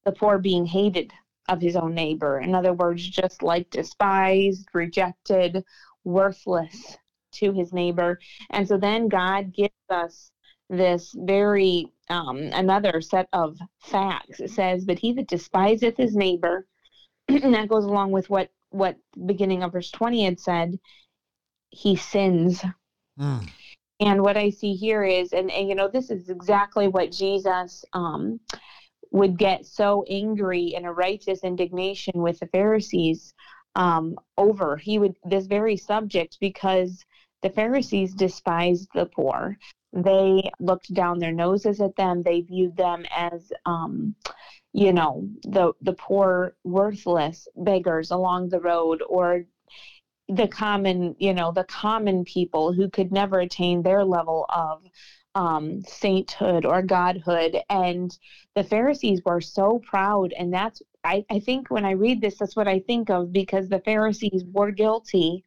the 0.06 0.12
poor 0.12 0.38
being 0.38 0.66
hated 0.66 1.12
of 1.48 1.62
his 1.62 1.76
own 1.76 1.94
neighbor. 1.94 2.40
In 2.40 2.54
other 2.56 2.74
words, 2.74 3.08
just 3.08 3.44
like 3.44 3.70
despised, 3.70 4.68
rejected, 4.74 5.64
worthless 6.04 6.98
to 7.34 7.52
his 7.52 7.74
neighbor. 7.74 8.20
And 8.50 8.68
so 8.68 8.78
then 8.78 9.08
God 9.08 9.54
gives 9.54 9.74
us 9.90 10.32
this 10.70 11.14
very 11.18 11.92
um, 12.10 12.38
another 12.38 13.02
set 13.02 13.28
of 13.34 13.58
facts. 13.80 14.40
It 14.40 14.52
says, 14.52 14.86
"But 14.86 15.00
he 15.00 15.14
that 15.14 15.28
despiseth 15.28 15.98
his 15.98 16.16
neighbor," 16.16 16.68
and 17.28 17.54
that 17.54 17.70
goes 17.70 17.86
along 17.86 18.12
with 18.12 18.30
what 18.30 18.50
what 18.70 18.98
beginning 19.26 19.64
of 19.64 19.74
verse 19.74 19.92
twenty 19.92 20.26
had 20.26 20.40
said. 20.40 20.80
He 21.70 21.96
sins. 21.96 22.64
Mm. 23.20 23.50
And 24.00 24.22
what 24.22 24.38
I 24.38 24.52
see 24.52 24.74
here 24.76 25.04
is, 25.04 25.34
and, 25.34 25.50
and 25.52 25.68
you 25.68 25.76
know, 25.76 25.88
this 25.88 26.12
is 26.12 26.30
exactly 26.30 26.88
what 26.88 27.12
Jesus 27.12 27.84
um, 27.94 28.40
would 29.12 29.38
get 29.38 29.66
so 29.66 30.04
angry 30.10 30.74
and 30.76 30.86
a 30.86 30.92
righteous 30.92 31.44
indignation 31.44 32.22
with 32.22 32.40
the 32.40 32.48
Pharisees 32.48 33.34
um, 33.76 34.16
over 34.38 34.76
he 34.76 34.98
would 35.00 35.16
this 35.24 35.46
very 35.46 35.78
subject 35.78 36.38
because 36.42 37.06
the 37.44 37.50
Pharisees 37.52 38.14
despised 38.14 38.90
the 38.94 39.06
poor. 39.06 39.58
They 39.94 40.50
looked 40.60 40.94
down 40.94 41.20
their 41.20 41.32
noses 41.32 41.80
at 41.80 41.96
them. 41.96 42.24
They 42.24 42.42
viewed 42.42 42.76
them 42.76 43.06
as, 43.16 43.52
um, 43.66 44.16
you 44.74 44.92
know, 44.92 45.30
the 45.44 45.74
the 45.82 45.94
poor, 45.94 46.56
worthless 46.64 47.48
beggars 47.56 48.12
along 48.12 48.50
the 48.50 48.60
road, 48.60 49.04
or 49.08 49.46
the 50.28 50.48
common, 50.48 51.16
you 51.20 51.34
know, 51.34 51.52
the 51.52 51.64
common 51.66 52.26
people 52.26 52.74
who 52.74 52.90
could 52.90 53.12
never 53.12 53.40
attain 53.40 53.82
their 53.82 54.04
level 54.04 54.46
of 54.50 54.84
um, 55.38 55.84
sainthood 55.84 56.66
or 56.66 56.82
godhood. 56.82 57.58
And 57.70 58.18
the 58.56 58.64
Pharisees 58.64 59.22
were 59.24 59.40
so 59.40 59.80
proud. 59.86 60.34
And 60.34 60.52
that's, 60.52 60.82
I, 61.04 61.24
I 61.30 61.40
think 61.40 61.70
when 61.70 61.86
I 61.86 61.92
read 61.92 62.20
this, 62.20 62.40
that's 62.40 62.56
what 62.56 62.68
I 62.68 62.80
think 62.80 63.12
of 63.12 63.32
because 63.32 63.70
the 63.70 63.82
Pharisees 63.82 64.44
were 64.52 64.72
guilty 64.72 65.46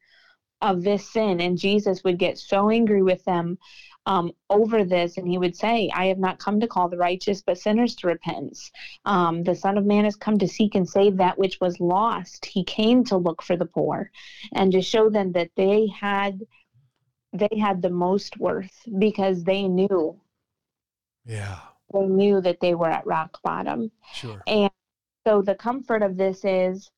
of 0.63 0.85
this 0.85 1.11
sin. 1.11 1.41
And 1.41 1.59
Jesus 1.59 2.05
would 2.05 2.21
get 2.21 2.39
so 2.39 2.71
angry 2.71 3.03
with 3.03 3.25
them 3.25 3.59
um, 4.07 4.31
over 4.49 4.85
this, 4.85 5.19
and 5.19 5.29
he 5.29 5.37
would 5.37 5.55
say, 5.55 5.91
I 5.95 6.07
have 6.07 6.19
not 6.19 6.39
come 6.39 6.61
to 6.61 6.67
call 6.67 6.89
the 6.89 6.97
righteous, 6.97 7.43
but 7.43 7.59
sinners 7.59 7.95
to 7.97 8.07
repentance. 8.07 8.71
Um, 9.05 9.43
the 9.43 9.55
Son 9.55 9.77
of 9.77 9.85
Man 9.85 10.05
has 10.05 10.17
come 10.17 10.39
to 10.39 10.49
seek 10.49 10.75
and 10.75 10.89
save 10.89 11.19
that 11.19 11.39
which 11.39 11.61
was 11.61 11.81
lost. 11.81 12.47
He 12.47 12.65
came 12.65 13.05
to 13.05 13.17
look 13.17 13.43
for 13.43 13.57
the 13.57 13.67
poor 13.67 14.11
and 14.55 14.73
to 14.73 14.81
show 14.81 15.11
them 15.11 15.33
that 15.33 15.51
they 15.55 15.89
had 15.89 16.41
they 17.33 17.59
had 17.61 17.81
the 17.83 17.91
most 17.91 18.39
worth 18.39 18.87
because 18.99 19.45
they 19.45 19.69
knew 19.69 20.19
yeah. 21.25 21.61
they 21.93 22.07
knew 22.07 22.41
that 22.41 22.61
they 22.61 22.75
were 22.75 22.91
at 22.91 23.07
rock 23.07 23.39
bottom. 23.43 23.91
Sure. 24.15 24.43
And 24.47 24.71
so 25.27 25.43
the 25.43 25.55
comfort 25.55 26.03
of 26.03 26.17
this 26.17 26.45
is 26.45 26.91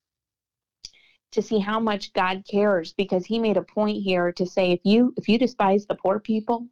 to 1.33 1.43
see 1.43 1.59
how 1.59 1.81
much 1.81 2.12
god 2.12 2.45
cares 2.49 2.93
because 2.93 3.25
he 3.27 3.39
made 3.39 3.57
a 3.57 3.62
point 3.62 4.03
here 4.03 4.33
to 4.33 4.47
say 4.47 4.71
if 4.73 4.81
you 4.85 5.12
if 5.17 5.29
you 5.29 5.39
despise 5.39 5.87
the 5.87 5.95
poor 5.95 6.21
people 6.21 6.69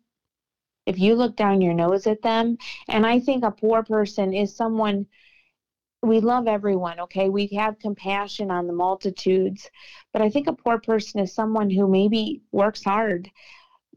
if 0.86 0.98
you 0.98 1.14
look 1.14 1.34
down 1.34 1.60
your 1.60 1.74
nose 1.74 2.06
at 2.06 2.22
them 2.22 2.56
and 2.88 3.06
i 3.06 3.18
think 3.18 3.42
a 3.42 3.50
poor 3.50 3.82
person 3.82 4.34
is 4.34 4.54
someone 4.54 5.06
we 6.02 6.20
love 6.20 6.48
everyone, 6.48 7.00
okay? 7.00 7.28
We 7.28 7.46
have 7.48 7.78
compassion 7.78 8.50
on 8.50 8.66
the 8.66 8.72
multitudes. 8.72 9.70
But 10.12 10.22
I 10.22 10.30
think 10.30 10.46
a 10.46 10.52
poor 10.52 10.78
person 10.78 11.20
is 11.20 11.34
someone 11.34 11.70
who 11.70 11.88
maybe 11.88 12.42
works 12.52 12.82
hard, 12.82 13.30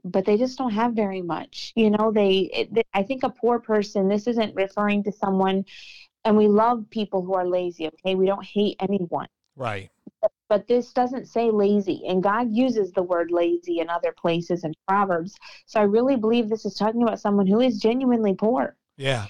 but 0.03 0.25
they 0.25 0.37
just 0.37 0.57
don't 0.57 0.73
have 0.73 0.93
very 0.93 1.21
much. 1.21 1.71
You 1.75 1.91
know, 1.91 2.11
they, 2.11 2.49
it, 2.53 2.87
I 2.93 3.03
think 3.03 3.23
a 3.23 3.29
poor 3.29 3.59
person, 3.59 4.09
this 4.09 4.27
isn't 4.27 4.55
referring 4.55 5.03
to 5.05 5.11
someone, 5.11 5.65
and 6.25 6.35
we 6.35 6.47
love 6.47 6.89
people 6.89 7.21
who 7.21 7.35
are 7.35 7.47
lazy, 7.47 7.87
okay? 7.87 8.15
We 8.15 8.25
don't 8.25 8.45
hate 8.45 8.75
anyone. 8.79 9.27
Right. 9.55 9.89
But, 10.21 10.31
but 10.49 10.67
this 10.67 10.91
doesn't 10.91 11.27
say 11.27 11.51
lazy, 11.51 12.03
and 12.07 12.21
God 12.21 12.51
uses 12.51 12.91
the 12.91 13.03
word 13.03 13.31
lazy 13.31 13.79
in 13.79 13.89
other 13.89 14.11
places 14.11 14.65
in 14.65 14.73
Proverbs. 14.87 15.37
So 15.67 15.79
I 15.79 15.83
really 15.83 16.17
believe 16.17 16.49
this 16.49 16.65
is 16.65 16.75
talking 16.75 17.03
about 17.03 17.21
someone 17.21 17.47
who 17.47 17.61
is 17.61 17.79
genuinely 17.79 18.33
poor. 18.33 18.75
Yeah 18.97 19.27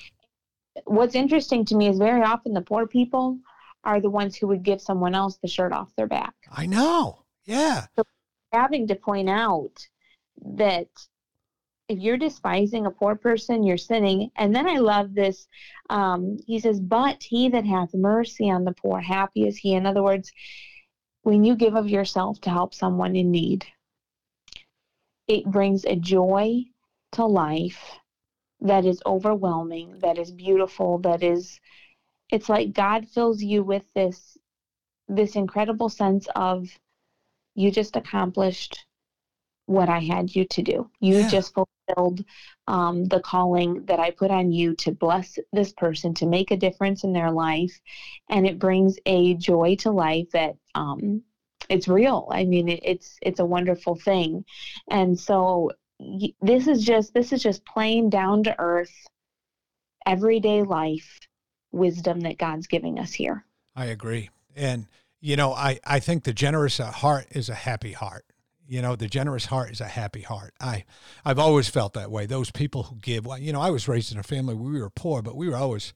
what's 0.86 1.15
interesting 1.15 1.65
to 1.65 1.75
me 1.75 1.88
is 1.88 1.98
very 1.98 2.22
often 2.22 2.53
the 2.53 2.62
poor 2.62 2.88
people 2.88 3.39
are 3.84 4.00
the 4.00 4.10
ones 4.10 4.36
who 4.36 4.48
would 4.48 4.63
give 4.63 4.82
someone 4.82 5.13
else 5.13 5.38
the 5.38 5.48
shirt 5.48 5.74
off 5.74 5.96
their 5.96 6.08
back. 6.08 6.34
I 6.51 6.65
know. 6.65 7.24
Yeah. 7.46 7.86
So 7.96 8.03
having 8.51 8.88
to 8.88 8.96
point 8.96 9.30
out 9.30 9.88
that 10.56 10.88
if 11.89 12.00
you're 12.00 12.18
despising 12.18 12.86
a 12.86 12.92
poor 12.92 13.15
person, 13.15 13.63
you're 13.63 13.77
sinning. 13.77 14.32
And 14.38 14.56
then 14.56 14.68
I 14.68 14.77
love 14.77 15.13
this. 15.13 15.48
Um, 15.89 16.38
he 16.48 16.60
says, 16.60 16.80
But 16.80 17.22
he 17.22 17.50
that 17.50 17.65
hath 17.65 17.94
mercy 17.94 18.50
on 18.50 18.63
the 18.63 18.74
poor, 18.74 19.00
happy 19.00 19.48
is 19.48 19.58
he. 19.58 19.74
In 19.74 19.86
other 19.86 20.01
words, 20.01 20.32
when 21.24 21.44
you 21.44 21.56
give 21.56 21.75
of 21.75 21.89
yourself 21.89 22.39
to 22.42 22.50
help 22.50 22.74
someone 22.74 23.15
in 23.15 23.32
need, 23.32 23.65
it 25.27 25.46
brings 25.46 25.86
a 25.86 25.96
joy 25.96 26.63
to 27.13 27.25
life 27.25 27.92
that 28.63 28.86
is 28.86 29.01
overwhelming, 29.05 30.00
that 30.00 30.17
is 30.17 30.32
beautiful, 30.32 30.98
that 31.00 31.22
is 31.22 31.60
it's 32.32 32.50
like 32.50 32.74
God 32.74 33.08
fills 33.08 33.43
you 33.43 33.63
with 33.63 33.84
this 33.93 34.38
this 35.08 35.36
incredible 35.36 35.89
sense 35.89 36.27
of 36.36 36.67
you 37.55 37.70
just 37.70 37.96
accomplished 37.96 38.86
what 39.65 39.89
I 39.89 40.00
had 40.00 40.36
you 40.36 40.46
to 40.46 40.62
do. 40.62 40.89
You 41.00 41.20
yeah. 41.20 41.29
just 41.29 41.53
fulfilled 41.53 42.24
um, 42.67 43.05
the 43.05 43.20
calling 43.20 43.86
that 43.86 44.00
I 44.00 44.12
put 44.12 44.32
on 44.32 44.51
you 44.51 44.75
to 44.77 44.91
bless 44.91 45.38
this 45.51 45.74
person, 45.74 46.13
to 46.15 46.25
make 46.25 46.51
a 46.51 46.58
difference 46.58 47.03
in 47.03 47.13
their 47.13 47.32
life, 47.32 47.79
and 48.29 48.48
it 48.48 48.60
brings 48.60 48.98
a 49.05 49.36
joy 49.36 49.75
to 49.79 49.91
life 49.91 50.29
that 50.32 50.55
um, 50.75 51.22
it's 51.70 51.88
real. 51.88 52.27
I 52.32 52.46
mean, 52.46 52.70
it, 52.70 52.79
it's 52.84 53.17
it's 53.22 53.39
a 53.39 53.46
wonderful 53.46 53.96
thing, 53.96 54.46
and 54.89 55.20
so 55.20 55.72
this 56.42 56.68
is 56.68 56.84
just 56.84 57.14
this 57.14 57.32
is 57.32 57.42
just 57.42 57.66
plain 57.66 58.10
down 58.10 58.44
to 58.44 58.56
earth 58.60 58.94
everyday 60.06 60.64
life 60.64 61.20
wisdom 61.72 62.22
that 62.22 62.38
God's 62.38 62.68
giving 62.68 63.00
us 63.00 63.14
here. 63.14 63.46
I 63.76 63.86
agree. 63.86 64.30
And 64.56 64.88
you 65.22 65.36
know, 65.36 65.54
I 65.54 65.80
I 65.86 66.00
think 66.00 66.24
the 66.24 66.34
generous 66.34 66.78
heart 66.78 67.28
is 67.32 67.50
a 67.50 67.56
happy 67.56 67.94
heart. 67.94 68.26
You 68.66 68.82
know, 68.82 68.96
the 68.96 69.08
generous 69.08 69.46
heart 69.46 69.72
is 69.72 69.82
a 69.82 69.88
happy 69.88 70.22
heart. 70.22 70.54
I 70.60 70.86
I've 71.26 71.40
always 71.40 71.70
felt 71.70 71.94
that 71.94 72.12
way. 72.12 72.26
Those 72.26 72.52
people 72.52 72.84
who 72.84 72.96
give, 72.98 73.26
well, 73.26 73.38
you 73.38 73.52
know, 73.52 73.62
I 73.62 73.70
was 73.70 73.88
raised 73.88 74.12
in 74.12 74.20
a 74.20 74.24
family 74.24 74.56
we 74.56 74.80
were 74.80 74.90
poor, 74.90 75.22
but 75.22 75.36
we 75.36 75.50
were 75.50 75.56
always 75.56 75.94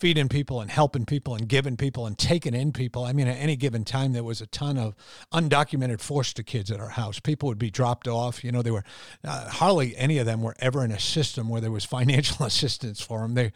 feeding 0.00 0.30
people 0.30 0.62
and 0.62 0.70
helping 0.70 1.04
people 1.04 1.34
and 1.34 1.46
giving 1.46 1.76
people 1.76 2.06
and 2.06 2.16
taking 2.16 2.54
in 2.54 2.72
people. 2.72 3.04
I 3.04 3.12
mean, 3.12 3.28
at 3.28 3.36
any 3.36 3.54
given 3.54 3.84
time, 3.84 4.14
there 4.14 4.24
was 4.24 4.40
a 4.40 4.46
ton 4.46 4.78
of 4.78 4.94
undocumented 5.30 6.00
foster 6.00 6.42
kids 6.42 6.70
at 6.70 6.80
our 6.80 6.88
house. 6.88 7.20
People 7.20 7.50
would 7.50 7.58
be 7.58 7.70
dropped 7.70 8.08
off. 8.08 8.42
You 8.42 8.50
know, 8.50 8.62
they 8.62 8.70
were 8.70 8.82
uh, 9.22 9.50
hardly 9.50 9.94
any 9.98 10.16
of 10.16 10.24
them 10.24 10.40
were 10.40 10.56
ever 10.58 10.82
in 10.82 10.90
a 10.90 10.98
system 10.98 11.50
where 11.50 11.60
there 11.60 11.70
was 11.70 11.84
financial 11.84 12.46
assistance 12.46 13.02
for 13.02 13.20
them. 13.20 13.34
They 13.34 13.52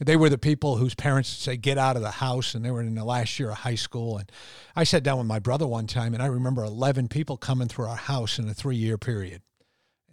they 0.00 0.14
were 0.14 0.28
the 0.28 0.38
people 0.38 0.76
whose 0.76 0.94
parents 0.94 1.32
would 1.32 1.42
say 1.42 1.56
get 1.56 1.78
out 1.78 1.96
of 1.96 2.02
the 2.02 2.12
house, 2.12 2.54
and 2.54 2.64
they 2.64 2.70
were 2.70 2.80
in 2.80 2.94
the 2.94 3.04
last 3.04 3.36
year 3.40 3.50
of 3.50 3.58
high 3.58 3.74
school. 3.74 4.18
And 4.18 4.30
I 4.76 4.84
sat 4.84 5.02
down 5.02 5.18
with 5.18 5.26
my 5.26 5.40
brother 5.40 5.66
one 5.66 5.88
time, 5.88 6.14
and 6.14 6.22
I 6.22 6.26
remember 6.26 6.62
eleven 6.62 7.08
people 7.08 7.36
coming 7.36 7.66
through 7.66 7.86
our 7.86 7.96
house 7.96 8.38
in 8.38 8.48
a 8.48 8.54
three 8.54 8.76
year 8.76 8.98
period 8.98 9.42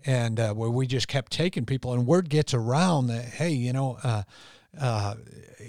and 0.08 0.40
uh, 0.40 0.54
where 0.54 0.70
we 0.70 0.88
just 0.88 1.08
kept 1.08 1.32
taking 1.32 1.66
people 1.66 1.92
and 1.94 2.06
word 2.06 2.30
gets 2.30 2.54
around 2.54 3.08
that 3.08 3.26
hey 3.26 3.50
you 3.50 3.74
know 3.74 3.98
uh, 4.04 4.22
uh, 4.80 5.16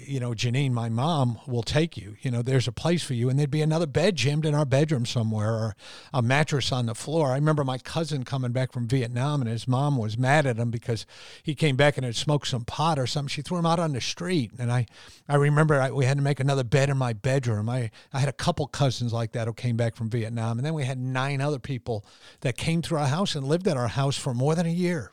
you 0.07 0.19
know, 0.19 0.31
Janine, 0.31 0.71
my 0.71 0.89
mom 0.89 1.37
will 1.47 1.63
take 1.63 1.97
you. 1.97 2.15
You 2.21 2.31
know, 2.31 2.41
there's 2.41 2.67
a 2.67 2.71
place 2.71 3.03
for 3.03 3.13
you, 3.13 3.29
and 3.29 3.37
there'd 3.37 3.51
be 3.51 3.61
another 3.61 3.85
bed 3.85 4.15
jammed 4.15 4.45
in 4.45 4.55
our 4.55 4.65
bedroom 4.65 5.05
somewhere, 5.05 5.51
or 5.51 5.75
a 6.13 6.21
mattress 6.21 6.71
on 6.71 6.85
the 6.85 6.95
floor. 6.95 7.31
I 7.31 7.35
remember 7.35 7.63
my 7.63 7.77
cousin 7.77 8.23
coming 8.23 8.51
back 8.51 8.71
from 8.71 8.87
Vietnam, 8.87 9.41
and 9.41 9.49
his 9.49 9.67
mom 9.67 9.97
was 9.97 10.17
mad 10.17 10.45
at 10.45 10.57
him 10.57 10.71
because 10.71 11.05
he 11.43 11.55
came 11.55 11.75
back 11.75 11.97
and 11.97 12.05
had 12.05 12.15
smoked 12.15 12.47
some 12.47 12.63
pot 12.63 12.97
or 12.97 13.05
something. 13.05 13.27
She 13.27 13.41
threw 13.41 13.57
him 13.57 13.65
out 13.65 13.79
on 13.79 13.93
the 13.93 14.01
street, 14.01 14.51
and 14.57 14.71
I, 14.71 14.85
I 15.27 15.35
remember 15.35 15.81
I, 15.81 15.91
we 15.91 16.05
had 16.05 16.17
to 16.17 16.23
make 16.23 16.39
another 16.39 16.63
bed 16.63 16.89
in 16.89 16.97
my 16.97 17.13
bedroom. 17.13 17.69
I, 17.69 17.91
I 18.13 18.19
had 18.19 18.29
a 18.29 18.33
couple 18.33 18.67
cousins 18.67 19.11
like 19.11 19.33
that 19.33 19.47
who 19.47 19.53
came 19.53 19.75
back 19.75 19.95
from 19.95 20.09
Vietnam, 20.09 20.57
and 20.57 20.65
then 20.65 20.73
we 20.73 20.85
had 20.85 20.97
nine 20.97 21.41
other 21.41 21.59
people 21.59 22.05
that 22.41 22.57
came 22.57 22.81
through 22.81 22.99
our 22.99 23.07
house 23.07 23.35
and 23.35 23.45
lived 23.45 23.67
at 23.67 23.77
our 23.77 23.89
house 23.89 24.17
for 24.17 24.33
more 24.33 24.55
than 24.55 24.65
a 24.65 24.69
year 24.69 25.11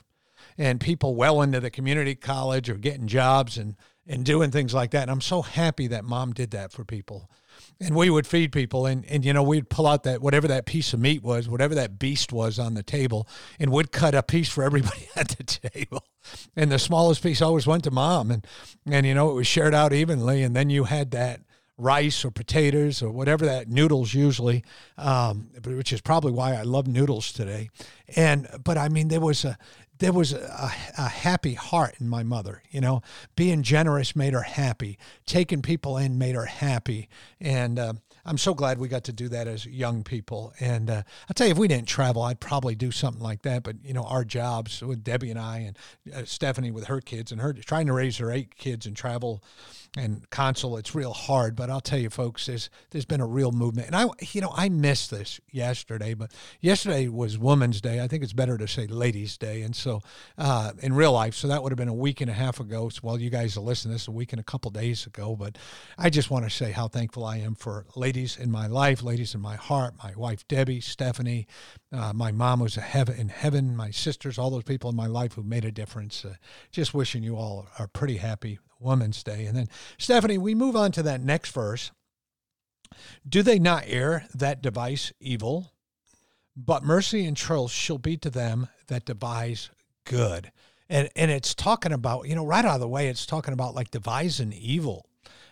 and 0.59 0.81
people 0.81 1.15
well 1.15 1.43
into 1.43 1.61
the 1.61 1.71
community 1.71 2.15
college 2.15 2.69
or 2.71 2.75
getting 2.75 3.07
jobs 3.07 3.59
and 3.59 3.77
and 4.07 4.25
doing 4.25 4.51
things 4.51 4.75
like 4.75 4.91
that. 4.91 5.03
And 5.03 5.11
I'm 5.11 5.21
so 5.23 5.43
happy 5.43 5.87
that 5.89 6.05
mom 6.05 6.33
did 6.33 6.51
that 6.51 6.73
for 6.73 6.85
people. 6.85 7.31
And 7.81 7.95
we 7.95 8.11
would 8.11 8.27
feed 8.27 8.53
people 8.53 8.85
and, 8.87 9.05
and 9.07 9.25
you 9.25 9.33
know, 9.33 9.43
we'd 9.43 9.71
pull 9.71 9.87
out 9.87 10.03
that 10.03 10.21
whatever 10.21 10.47
that 10.49 10.67
piece 10.67 10.93
of 10.93 11.01
meat 11.01 11.23
was, 11.23 11.49
whatever 11.49 11.75
that 11.77 11.99
beast 11.99 12.33
was 12.33 12.59
on 12.59 12.75
the 12.75 12.83
table, 12.83 13.27
and 13.59 13.71
would 13.71 13.93
cut 13.93 14.15
a 14.15 14.23
piece 14.23 14.49
for 14.49 14.63
everybody 14.63 15.09
at 15.17 15.29
the 15.29 15.45
table. 15.45 16.05
And 16.55 16.71
the 16.71 16.79
smallest 16.79 17.23
piece 17.23 17.41
always 17.41 17.67
went 17.67 17.85
to 17.85 17.91
mom. 17.91 18.31
And 18.31 18.47
and 18.87 19.07
you 19.07 19.15
know, 19.15 19.31
it 19.31 19.35
was 19.35 19.47
shared 19.47 19.75
out 19.75 19.93
evenly. 19.93 20.43
And 20.43 20.55
then 20.55 20.69
you 20.71 20.85
had 20.85 21.13
that 21.13 21.41
rice 21.77 22.25
or 22.25 22.31
potatoes 22.31 23.03
or 23.03 23.11
whatever 23.11 23.45
that 23.47 23.69
noodles 23.69 24.15
usually, 24.15 24.65
um, 24.97 25.49
which 25.65 25.93
is 25.93 26.01
probably 26.01 26.31
why 26.31 26.55
I 26.55 26.63
love 26.63 26.87
noodles 26.87 27.33
today. 27.33 27.69
And 28.17 28.49
but 28.63 28.79
I 28.79 28.89
mean, 28.89 29.09
there 29.09 29.21
was 29.21 29.45
a 29.45 29.59
there 29.99 30.13
was 30.13 30.33
a, 30.33 30.73
a, 30.99 31.09
happy 31.09 31.55
heart 31.55 31.95
in 32.01 32.09
my 32.09 32.23
mother. 32.23 32.63
You 32.71 32.81
know, 32.81 33.03
being 33.37 33.63
generous 33.63 34.17
made 34.17 34.33
her 34.33 34.43
happy. 34.43 34.99
Taking 35.27 35.63
people 35.63 35.97
in 35.97 36.19
made 36.19 36.35
her 36.35 36.47
happy. 36.47 37.09
And 37.41 37.79
uh, 37.79 37.95
I'm 38.27 38.39
so 38.39 38.55
glad 38.55 38.79
we 38.79 38.89
got 38.89 39.05
to 39.05 39.13
do 39.13 39.29
that 39.29 39.47
as 39.47 39.67
young 39.67 40.03
people. 40.03 40.53
And 40.59 40.91
uh, 40.91 41.03
I'll 41.29 41.35
tell 41.35 41.47
you, 41.47 41.53
if 41.53 41.59
we 41.59 41.69
didn't 41.69 41.89
travel, 41.89 42.23
I'd 42.23 42.41
probably 42.41 42.75
do 42.75 42.91
something 42.91 43.23
like 43.23 43.43
that. 43.43 43.63
But 43.63 43.77
you 43.85 43.93
know, 43.93 44.05
our 44.05 44.25
jobs 44.25 44.83
with 44.83 45.05
Debbie 45.05 45.31
and 45.31 45.39
I, 45.39 45.59
and 45.59 45.79
uh, 46.15 46.25
Stephanie 46.25 46.71
with 46.71 46.87
her 46.87 47.01
kids, 47.01 47.31
and 47.31 47.41
her 47.41 47.53
trying 47.53 47.87
to 47.87 47.93
raise 47.93 48.19
her 48.19 48.33
eight 48.33 48.57
kids 48.57 48.87
and 48.87 48.97
travel 48.97 49.43
and 49.97 50.29
console, 50.31 50.77
it's 50.77 50.95
real 50.95 51.13
hard. 51.13 51.55
But 51.55 51.71
I'll 51.71 51.81
tell 51.81 51.99
you, 51.99 52.11
folks, 52.11 52.47
there's 52.47 52.71
there's 52.91 53.05
been 53.05 53.21
a 53.21 53.27
real 53.27 53.53
movement, 53.53 53.87
and 53.87 53.97
I, 53.97 54.07
you 54.33 54.41
know, 54.41 54.53
I 54.55 54.69
missed 54.69 55.11
this 55.11 55.41
yesterday. 55.51 56.15
But 56.15 56.33
yesterday 56.61 57.09
was 57.09 57.39
Women's 57.39 57.81
Day. 57.81 58.03
I 58.03 58.09
think 58.09 58.23
it's 58.23 58.33
better 58.33 58.59
to 58.59 58.67
say 58.67 58.87
Ladies' 58.87 59.39
Day, 59.39 59.63
and 59.63 59.75
so 59.75 60.03
uh, 60.37 60.73
in 60.83 60.95
real 60.95 61.13
life, 61.13 61.35
so 61.35 61.49
that 61.49 61.63
would 61.63 61.71
have 61.71 61.79
been 61.79 61.89
a 61.89 61.95
week 61.95 62.21
and 62.21 62.31
a 62.31 62.35
half 62.35 62.61
ago. 62.61 62.89
So, 62.89 63.01
well, 63.03 63.19
you 63.19 63.31
guys 63.31 63.57
are 63.57 63.61
listening 63.61 63.93
this 63.93 64.09
a 64.09 64.13
week 64.13 64.33
and 64.33 64.41
a 64.41 64.45
couple 64.45 64.71
days 64.71 65.07
ago. 65.07 65.37
But 65.37 65.59
I 65.97 66.11
just 66.11 66.31
want 66.31 66.45
to 66.45 66.51
say 66.51 66.73
how 66.73 66.89
thankful 66.89 67.25
I 67.25 67.39
am 67.39 67.55
for 67.55 67.87
ladies 67.95 68.37
in 68.37 68.51
my 68.51 68.67
life, 68.67 69.03
ladies 69.03 69.35
in 69.35 69.41
my 69.41 69.57
heart. 69.57 69.95
My 70.03 70.13
wife 70.17 70.47
Debbie, 70.49 70.81
Stephanie, 70.81 71.47
uh, 71.93 72.13
my 72.13 72.33
mom 72.33 72.61
was 72.61 72.77
a 72.77 72.81
heaven 72.81 73.17
in 73.17 73.29
heaven. 73.29 73.77
My 73.77 73.91
sisters, 73.91 74.39
all 74.39 74.51
those 74.51 74.65
people 74.65 74.91
in 74.91 74.97
my 74.97 75.07
life 75.07 75.35
who 75.35 75.43
made 75.43 75.65
a 75.65 75.73
difference. 75.73 76.25
Uh, 76.25 76.35
just 76.73 76.95
wishing 76.95 77.23
you 77.23 77.37
all 77.37 77.69
are 77.79 77.87
pretty 77.87 78.17
happy 78.17 78.59
Women's 78.85 79.23
Day. 79.23 79.47
And 79.47 79.57
then, 79.57 79.69
Stephanie, 79.99 80.39
we 80.39 80.55
move 80.55 80.77
on 80.77 80.93
to 80.93 81.03
that 81.03 81.21
next 81.21 81.51
verse. 81.51 81.91
Do 83.29 83.43
they 83.43 83.59
not 83.59 83.85
err 83.87 84.27
that 84.35 84.63
device 84.63 85.13
evil? 85.19 85.73
but 86.57 86.85
mercy 86.85 87.25
and 87.27 87.37
truth 87.37 87.71
shall 87.71 87.99
be 87.99 88.17
to 88.19 88.31
them 88.31 88.69
that 88.87 89.05
devise 89.05 89.71
good. 90.05 90.53
And 90.89 91.09
and 91.17 91.31
it's 91.31 91.55
talking 91.55 91.93
about, 91.93 92.29
you 92.29 92.35
know, 92.35 92.47
right 92.47 92.65
out 92.65 92.75
of 92.75 92.81
the 92.81 92.89
way, 92.89 93.09
it's 93.09 93.27
talking 93.27 93.55
about 93.55 93.75
like 93.75 93.91
devising 93.91 94.53
evil. 94.53 95.07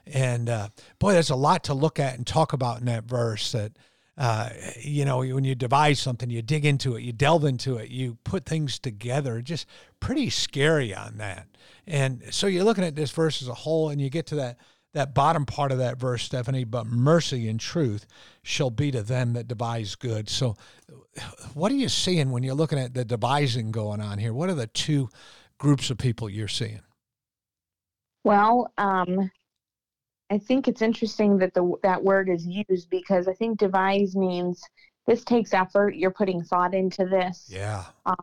And 0.07 0.49
uh, 0.49 0.69
boy, 0.99 1.13
there's 1.13 1.31
a 1.31 1.37
lot 1.37 1.65
to 1.65 1.75
look 1.75 1.99
at 1.99 2.17
and 2.17 2.27
talk 2.27 2.53
about 2.53 2.81
in 2.81 2.87
that 2.87 3.05
verse 3.05 3.53
that 3.53 3.73
uh, 4.19 4.51
you 4.81 5.05
know, 5.05 5.19
when 5.19 5.45
you 5.45 5.55
devise 5.55 5.99
something, 5.99 6.29
you 6.29 6.43
dig 6.43 6.67
into 6.67 6.97
it, 6.97 7.03
you 7.03 7.13
delve 7.13 7.45
into 7.45 7.77
it, 7.77 7.91
you 7.91 8.19
put 8.25 8.45
things 8.45 8.79
together. 8.79 9.41
Just 9.41 9.67
pretty 10.01 10.29
scary 10.29 10.95
on 10.95 11.17
that. 11.17 11.47
And 11.87 12.23
so 12.31 12.47
you're 12.47 12.65
looking 12.65 12.85
at 12.85 12.95
this 12.95 13.11
verse 13.11 13.41
as 13.41 13.49
a 13.49 13.55
whole, 13.55 13.89
and 13.89 14.01
you 14.01 14.11
get 14.11 14.27
to 14.27 14.37
that 14.37 14.59
that 14.95 15.15
bottom 15.15 15.47
part 15.47 15.73
of 15.73 15.79
that 15.79 15.99
verse, 15.99 16.23
Stephanie. 16.23 16.65
But 16.65 16.87
mercy 16.87 17.49
and 17.49 17.59
truth 17.59 18.07
shall 18.43 18.71
be 18.71 18.91
to 18.91 19.03
them 19.03 19.33
that 19.33 19.49
devise 19.49 19.95
good. 19.95 20.29
So, 20.29 20.57
what 21.55 21.73
are 21.73 21.77
you 21.77 21.89
seeing 21.89 22.31
when 22.31 22.43
you're 22.43 22.55
looking 22.55 22.79
at 22.79 22.93
the 22.93 23.05
devising 23.05 23.71
going 23.73 24.03
on 24.03 24.19
here? 24.19 24.35
What 24.35 24.51
are 24.51 24.55
the 24.55 24.67
two 24.67 25.09
groups 25.59 25.91
of 25.91 25.97
people 25.97 26.29
you're 26.29 26.49
seeing? 26.49 26.83
Well, 28.25 28.71
um, 28.77 29.31
I 30.33 30.39
think 30.39 30.67
it's 30.67 30.81
interesting 30.81 31.37
that 31.39 31.53
the 31.53 31.75
that 31.83 32.03
word 32.03 32.31
is 32.31 32.47
used 32.47 32.89
because 32.89 33.29
I 33.29 33.35
think 33.35 33.59
devise 33.59 34.17
means 34.17 34.63
this 35.07 35.25
takes 35.25 35.53
effort. 35.53 35.95
You're 35.95 36.11
putting 36.11 36.43
thought 36.43 36.73
into 36.73 37.05
this. 37.05 37.51
Yeah. 37.51 37.85
Um, 38.07 38.17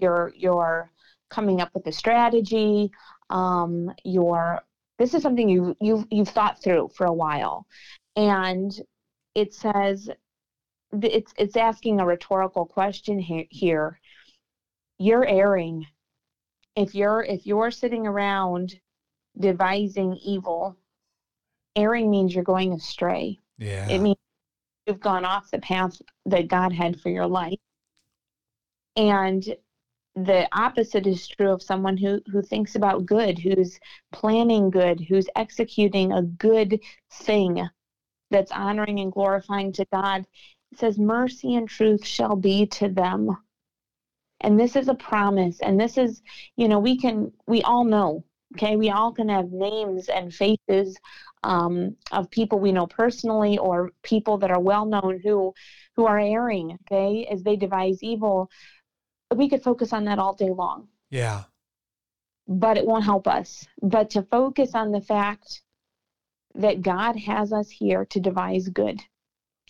you're 0.00 0.32
you're 0.36 0.90
coming 1.30 1.60
up 1.60 1.70
with 1.72 1.86
a 1.86 1.92
strategy. 1.92 2.90
Um, 3.30 3.92
you're 4.02 4.60
this 4.98 5.14
is 5.14 5.22
something 5.22 5.48
you 5.48 5.76
you've 5.80 6.04
you've 6.10 6.30
thought 6.30 6.60
through 6.60 6.90
for 6.96 7.06
a 7.06 7.12
while, 7.12 7.64
and 8.16 8.72
it 9.36 9.54
says 9.54 10.10
it's 11.00 11.32
it's 11.38 11.56
asking 11.56 12.00
a 12.00 12.06
rhetorical 12.06 12.66
question 12.66 13.20
he- 13.20 13.46
here. 13.52 14.00
You're 14.98 15.24
erring 15.24 15.86
if 16.74 16.92
you're 16.92 17.22
if 17.22 17.46
you're 17.46 17.70
sitting 17.70 18.04
around 18.04 18.74
devising 19.38 20.16
evil 20.16 20.76
erring 21.76 22.10
means 22.10 22.34
you're 22.34 22.44
going 22.44 22.72
astray. 22.72 23.38
Yeah. 23.58 23.88
It 23.88 24.00
means 24.00 24.18
you've 24.86 25.00
gone 25.00 25.24
off 25.24 25.50
the 25.50 25.58
path 25.58 26.00
that 26.26 26.48
God 26.48 26.72
had 26.72 27.00
for 27.00 27.10
your 27.10 27.26
life. 27.26 27.58
And 28.96 29.44
the 30.14 30.46
opposite 30.52 31.06
is 31.06 31.26
true 31.26 31.50
of 31.50 31.62
someone 31.62 31.96
who, 31.96 32.20
who 32.30 32.42
thinks 32.42 32.74
about 32.74 33.06
good, 33.06 33.38
who's 33.38 33.78
planning 34.12 34.70
good, 34.70 35.00
who's 35.00 35.28
executing 35.36 36.12
a 36.12 36.22
good 36.22 36.80
thing 37.10 37.66
that's 38.30 38.52
honoring 38.52 39.00
and 39.00 39.12
glorifying 39.12 39.72
to 39.72 39.86
God. 39.92 40.26
It 40.72 40.78
says, 40.78 40.98
Mercy 40.98 41.54
and 41.54 41.68
truth 41.68 42.04
shall 42.04 42.36
be 42.36 42.66
to 42.66 42.88
them. 42.88 43.36
And 44.40 44.58
this 44.58 44.76
is 44.76 44.88
a 44.88 44.94
promise. 44.94 45.60
And 45.60 45.80
this 45.80 45.96
is, 45.96 46.22
you 46.56 46.68
know, 46.68 46.78
we 46.78 46.98
can, 46.98 47.32
we 47.46 47.62
all 47.62 47.84
know, 47.84 48.24
okay, 48.56 48.76
we 48.76 48.90
all 48.90 49.12
can 49.12 49.28
have 49.28 49.50
names 49.50 50.08
and 50.08 50.34
faces 50.34 50.98
um, 51.42 51.96
of 52.10 52.30
people 52.30 52.60
we 52.60 52.72
know 52.72 52.86
personally 52.86 53.58
or 53.58 53.90
people 54.02 54.38
that 54.38 54.50
are 54.50 54.60
well 54.60 54.86
known 54.86 55.20
who 55.22 55.52
who 55.96 56.06
are 56.06 56.18
erring 56.18 56.78
okay 56.90 57.26
as 57.30 57.42
they 57.42 57.56
devise 57.56 58.02
evil 58.02 58.50
we 59.34 59.48
could 59.48 59.62
focus 59.62 59.92
on 59.92 60.04
that 60.04 60.18
all 60.18 60.34
day 60.34 60.50
long. 60.50 60.88
Yeah. 61.10 61.44
But 62.48 62.76
it 62.76 62.86
won't 62.86 63.04
help 63.04 63.26
us. 63.26 63.66
But 63.80 64.10
to 64.10 64.22
focus 64.22 64.74
on 64.74 64.92
the 64.92 65.00
fact 65.00 65.62
that 66.54 66.82
god 66.82 67.16
has 67.16 67.50
us 67.52 67.70
here 67.70 68.04
to 68.04 68.20
devise 68.20 68.68
good. 68.68 69.00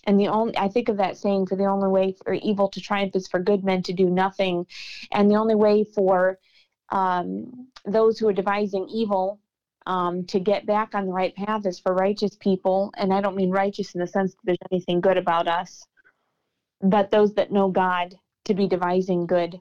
And 0.05 0.19
the 0.19 0.29
only 0.29 0.57
i 0.57 0.69
think 0.69 0.88
of 0.88 0.97
that 0.97 1.17
saying 1.17 1.47
for 1.47 1.57
the 1.57 1.67
only 1.67 1.88
way 1.88 2.17
for 2.25 2.33
evil 2.35 2.69
to 2.71 2.81
triumph 2.81 3.14
is 3.14 3.29
for 3.29 3.38
good 3.38 3.62
men 3.62 3.83
to 3.85 3.93
do 3.93 4.11
nothing. 4.11 4.67
And 5.12 5.31
the 5.31 5.37
only 5.37 5.55
way 5.55 5.85
for 5.85 6.38
um, 6.91 7.69
those 7.85 8.19
who 8.19 8.29
are 8.29 8.33
devising 8.33 8.88
evil 8.88 9.38
um, 9.86 10.24
to 10.26 10.38
get 10.38 10.66
back 10.66 10.94
on 10.94 11.06
the 11.06 11.12
right 11.12 11.34
path 11.34 11.66
is 11.66 11.78
for 11.78 11.94
righteous 11.94 12.36
people. 12.36 12.92
And 12.96 13.12
I 13.12 13.20
don't 13.20 13.36
mean 13.36 13.50
righteous 13.50 13.94
in 13.94 14.00
the 14.00 14.06
sense 14.06 14.32
that 14.32 14.40
there's 14.44 14.58
anything 14.70 15.00
good 15.00 15.18
about 15.18 15.48
us, 15.48 15.84
but 16.80 17.10
those 17.10 17.34
that 17.34 17.52
know 17.52 17.68
God 17.68 18.14
to 18.44 18.54
be 18.54 18.66
devising 18.66 19.26
good. 19.26 19.60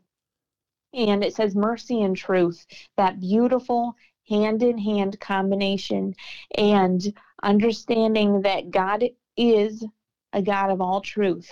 And 0.94 1.24
it 1.24 1.36
says 1.36 1.56
mercy 1.56 2.02
and 2.02 2.18
truth, 2.18 2.66
that 2.98 3.20
beautiful 3.20 3.96
hand 4.28 4.64
in 4.64 4.78
hand 4.78 5.20
combination, 5.20 6.14
and 6.58 7.02
understanding 7.44 8.42
that 8.42 8.72
God 8.72 9.04
is 9.38 9.86
a 10.34 10.42
God 10.42 10.70
of 10.70 10.82
all 10.82 11.02
truth. 11.02 11.50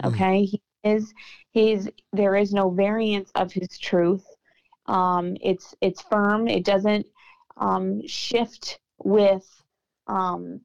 Hmm. 0.00 0.08
Okay. 0.08 0.42
Mm. 0.42 0.48
He 0.50 0.62
is, 0.84 1.14
he's, 1.50 1.88
there 2.12 2.36
is 2.36 2.52
no 2.52 2.70
variance 2.70 3.30
of 3.34 3.52
his 3.52 3.78
truth. 3.78 4.24
Um, 4.86 5.36
it's, 5.40 5.74
it's 5.80 6.02
firm. 6.02 6.46
It 6.46 6.64
doesn't, 6.64 7.06
um, 7.56 8.06
shift 8.06 8.78
with 8.98 9.46
um, 10.06 10.60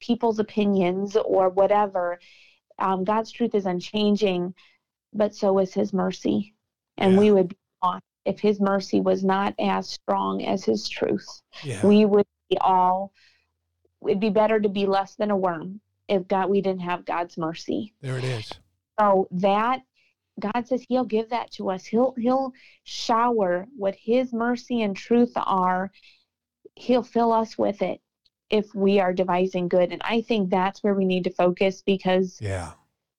people's 0.00 0.38
opinions 0.38 1.16
or 1.16 1.48
whatever. 1.48 2.18
Um, 2.78 3.04
God's 3.04 3.30
truth 3.30 3.54
is 3.54 3.66
unchanging, 3.66 4.54
but 5.12 5.34
so 5.34 5.58
is 5.58 5.74
His 5.74 5.92
mercy. 5.92 6.54
And 6.98 7.14
yeah. 7.14 7.18
we 7.18 7.30
would 7.30 7.48
be 7.48 7.56
lost 7.82 8.04
if 8.24 8.40
His 8.40 8.60
mercy 8.60 9.00
was 9.00 9.22
not 9.22 9.54
as 9.58 9.88
strong 9.88 10.44
as 10.44 10.64
His 10.64 10.88
truth. 10.88 11.42
Yeah. 11.62 11.84
We 11.86 12.04
would 12.04 12.26
be 12.48 12.58
all. 12.58 13.12
It'd 14.06 14.20
be 14.20 14.30
better 14.30 14.58
to 14.58 14.68
be 14.68 14.86
less 14.86 15.14
than 15.16 15.30
a 15.30 15.36
worm 15.36 15.80
if 16.08 16.26
God 16.26 16.48
we 16.48 16.62
didn't 16.62 16.80
have 16.80 17.04
God's 17.04 17.36
mercy. 17.36 17.92
There 18.00 18.16
it 18.16 18.24
is. 18.24 18.50
So 18.98 19.28
that 19.32 19.82
God 20.40 20.66
says 20.66 20.84
he'll 20.88 21.04
give 21.04 21.30
that 21.30 21.50
to 21.52 21.70
us. 21.70 21.84
He'll 21.84 22.14
he'll 22.18 22.52
shower 22.84 23.66
what 23.76 23.94
his 23.94 24.32
mercy 24.32 24.82
and 24.82 24.96
truth 24.96 25.32
are. 25.36 25.90
He'll 26.74 27.02
fill 27.02 27.32
us 27.32 27.58
with 27.58 27.82
it 27.82 28.00
if 28.48 28.74
we 28.74 28.98
are 29.00 29.12
devising 29.12 29.68
good. 29.68 29.92
And 29.92 30.02
I 30.04 30.22
think 30.22 30.50
that's 30.50 30.82
where 30.82 30.94
we 30.94 31.04
need 31.04 31.24
to 31.24 31.32
focus 31.32 31.82
because 31.82 32.38
yeah. 32.40 32.72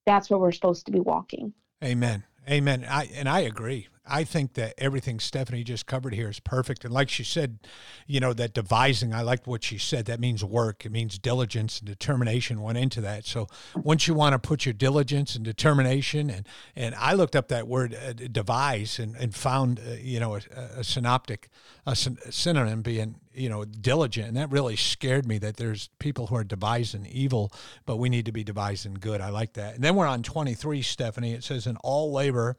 That's 0.06 0.30
where 0.30 0.40
we're 0.40 0.52
supposed 0.52 0.86
to 0.88 0.92
be 0.92 1.00
walking. 1.00 1.54
Amen. 1.84 2.24
Amen. 2.50 2.86
I 2.90 3.10
and 3.14 3.30
I 3.30 3.42
agree. 3.42 3.88
I 4.06 4.24
think 4.24 4.54
that 4.54 4.74
everything 4.80 5.20
Stephanie 5.20 5.64
just 5.64 5.86
covered 5.86 6.16
here 6.16 6.28
is 6.28 6.40
perfect. 6.40 6.84
And 6.84 6.94
like 6.94 7.08
she 7.10 7.24
said, 7.24 7.60
you 8.08 8.20
know, 8.20 8.34
that 8.34 8.54
devising, 8.54 9.14
I 9.14 9.22
liked 9.22 9.46
what 9.46 9.64
she 9.64 9.78
said. 9.78 10.06
That 10.06 10.20
means 10.20 10.44
work. 10.44 10.86
It 10.86 10.92
means 10.92 11.20
diligence 11.20 11.80
and 11.80 11.88
determination 11.88 12.62
went 12.62 12.80
into 12.80 13.00
that. 13.02 13.26
So 13.26 13.48
once 13.76 14.08
you 14.08 14.16
want 14.16 14.34
to 14.34 14.40
put 14.40 14.66
your 14.66 14.74
diligence 14.74 15.36
and 15.36 15.46
determination, 15.46 16.30
and 16.30 16.48
and 16.76 16.96
I 16.96 17.14
looked 17.14 17.36
up 17.36 17.50
that 17.50 17.68
word 17.68 17.94
uh, 17.94 18.14
devise 18.14 18.98
and, 18.98 19.16
and 19.16 19.36
found, 19.36 19.80
uh, 19.80 19.94
you 20.02 20.20
know, 20.20 20.36
a, 20.36 20.80
a 20.80 20.84
synoptic, 20.84 21.50
a 21.86 21.96
synonym 21.96 22.82
being, 22.82 23.20
you 23.34 23.50
know, 23.50 23.66
diligent. 23.66 24.28
And 24.28 24.38
that 24.38 24.50
really 24.50 24.76
scared 24.76 25.28
me 25.28 25.38
that 25.40 25.58
there's 25.58 25.90
people 26.00 26.28
who 26.28 26.36
are 26.36 26.44
devising 26.44 27.06
evil, 27.06 27.52
but 27.86 27.98
we 27.98 28.10
need 28.10 28.26
to 28.26 28.32
be 28.32 28.44
devising 28.44 28.96
good. 28.96 29.22
I 29.22 29.30
like 29.30 29.54
that. 29.54 29.76
And 29.76 29.84
then 29.84 29.96
we're 29.96 30.08
on 30.08 30.24
23, 30.24 30.82
Stephanie. 30.82 31.34
It 31.34 31.44
says, 31.44 31.68
in 31.68 31.78
all 31.78 32.12
labor, 32.12 32.58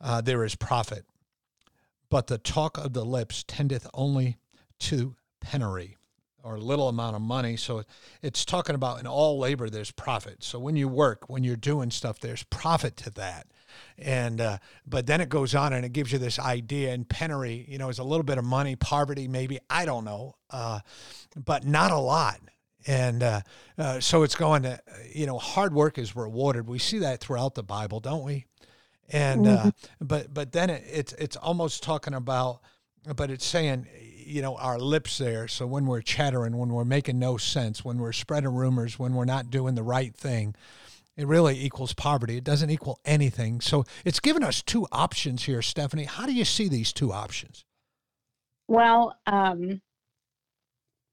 uh, 0.00 0.20
there 0.20 0.44
is 0.44 0.54
profit. 0.54 1.04
But 2.10 2.26
the 2.26 2.38
talk 2.38 2.78
of 2.78 2.92
the 2.92 3.04
lips 3.04 3.44
tendeth 3.46 3.86
only 3.92 4.38
to 4.80 5.16
penury 5.40 5.96
or 6.42 6.58
little 6.58 6.88
amount 6.88 7.16
of 7.16 7.22
money. 7.22 7.56
So 7.56 7.82
it's 8.22 8.44
talking 8.44 8.74
about 8.74 9.00
in 9.00 9.06
all 9.06 9.38
labor, 9.38 9.68
there's 9.68 9.90
profit. 9.90 10.42
So 10.42 10.58
when 10.58 10.76
you 10.76 10.88
work, 10.88 11.28
when 11.28 11.44
you're 11.44 11.56
doing 11.56 11.90
stuff, 11.90 12.20
there's 12.20 12.44
profit 12.44 12.96
to 12.98 13.10
that. 13.10 13.46
And, 13.98 14.40
uh, 14.40 14.58
but 14.86 15.06
then 15.06 15.20
it 15.20 15.28
goes 15.28 15.54
on 15.54 15.72
and 15.72 15.84
it 15.84 15.92
gives 15.92 16.12
you 16.12 16.18
this 16.18 16.38
idea 16.38 16.92
and 16.92 17.08
penury, 17.08 17.66
you 17.68 17.76
know, 17.76 17.88
is 17.88 17.98
a 17.98 18.04
little 18.04 18.24
bit 18.24 18.38
of 18.38 18.44
money, 18.44 18.76
poverty, 18.76 19.28
maybe, 19.28 19.58
I 19.68 19.84
don't 19.84 20.04
know, 20.04 20.36
uh, 20.50 20.80
but 21.36 21.66
not 21.66 21.90
a 21.90 21.98
lot. 21.98 22.40
And 22.86 23.22
uh, 23.22 23.40
uh 23.76 24.00
so 24.00 24.22
it's 24.22 24.36
going 24.36 24.62
to, 24.62 24.80
you 25.12 25.26
know, 25.26 25.38
hard 25.38 25.74
work 25.74 25.98
is 25.98 26.16
rewarded. 26.16 26.66
We 26.66 26.78
see 26.78 27.00
that 27.00 27.20
throughout 27.20 27.54
the 27.54 27.62
Bible, 27.62 28.00
don't 28.00 28.24
we? 28.24 28.46
And 29.10 29.46
mm-hmm. 29.46 29.68
uh, 29.68 29.70
but 30.00 30.32
but 30.32 30.52
then 30.52 30.70
it, 30.70 30.84
it's 30.90 31.12
it's 31.14 31.36
almost 31.36 31.82
talking 31.82 32.14
about 32.14 32.60
but 33.16 33.30
it's 33.30 33.44
saying 33.44 33.86
you 34.16 34.42
know 34.42 34.56
our 34.56 34.78
lips 34.78 35.18
there. 35.18 35.48
So 35.48 35.66
when 35.66 35.86
we're 35.86 36.02
chattering 36.02 36.56
when 36.56 36.70
we're 36.70 36.84
making 36.84 37.18
no 37.18 37.36
sense 37.36 37.84
when 37.84 37.98
we're 37.98 38.12
spreading 38.12 38.54
rumors 38.54 38.98
when 38.98 39.14
we're 39.14 39.24
not 39.24 39.50
doing 39.50 39.74
the 39.74 39.82
right 39.82 40.14
thing 40.14 40.54
it 41.16 41.26
really 41.26 41.58
equals 41.58 41.94
poverty. 41.94 42.36
It 42.36 42.44
doesn't 42.44 42.70
equal 42.70 43.00
anything. 43.04 43.60
So 43.60 43.84
it's 44.04 44.20
given 44.20 44.44
us 44.44 44.62
two 44.62 44.86
options 44.92 45.44
here 45.44 45.62
stephanie. 45.62 46.04
How 46.04 46.26
do 46.26 46.32
you 46.32 46.44
see 46.44 46.68
these 46.68 46.92
two 46.92 47.12
options? 47.12 47.64
Well 48.68 49.16
um 49.26 49.80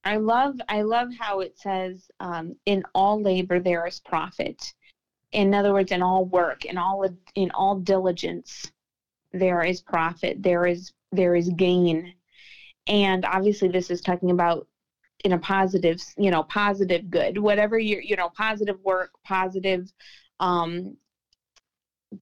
i 0.05 0.17
love 0.17 0.55
i 0.69 0.83
love 0.83 1.09
how 1.19 1.39
it 1.39 1.57
says 1.57 2.09
um, 2.19 2.55
in 2.65 2.83
all 2.93 3.19
labor 3.21 3.59
there 3.59 3.85
is 3.87 3.99
profit 3.99 4.74
in 5.35 5.53
other 5.53 5.73
words 5.73 5.91
in 5.91 6.01
all 6.01 6.25
work 6.25 6.65
in 6.65 6.77
all 6.77 7.05
in 7.35 7.51
all 7.51 7.75
diligence 7.75 8.71
there 9.33 9.61
is 9.61 9.81
profit 9.81 10.41
there 10.41 10.65
is 10.65 10.93
there 11.11 11.35
is 11.35 11.49
gain 11.49 12.13
and 12.87 13.25
obviously 13.25 13.67
this 13.67 13.89
is 13.89 14.01
talking 14.01 14.31
about 14.31 14.67
in 15.23 15.33
a 15.33 15.37
positive 15.39 15.99
you 16.17 16.31
know 16.31 16.43
positive 16.43 17.09
good 17.09 17.37
whatever 17.37 17.77
you 17.77 17.99
you 18.03 18.15
know 18.15 18.29
positive 18.29 18.79
work 18.83 19.11
positive 19.23 19.91
um 20.39 20.95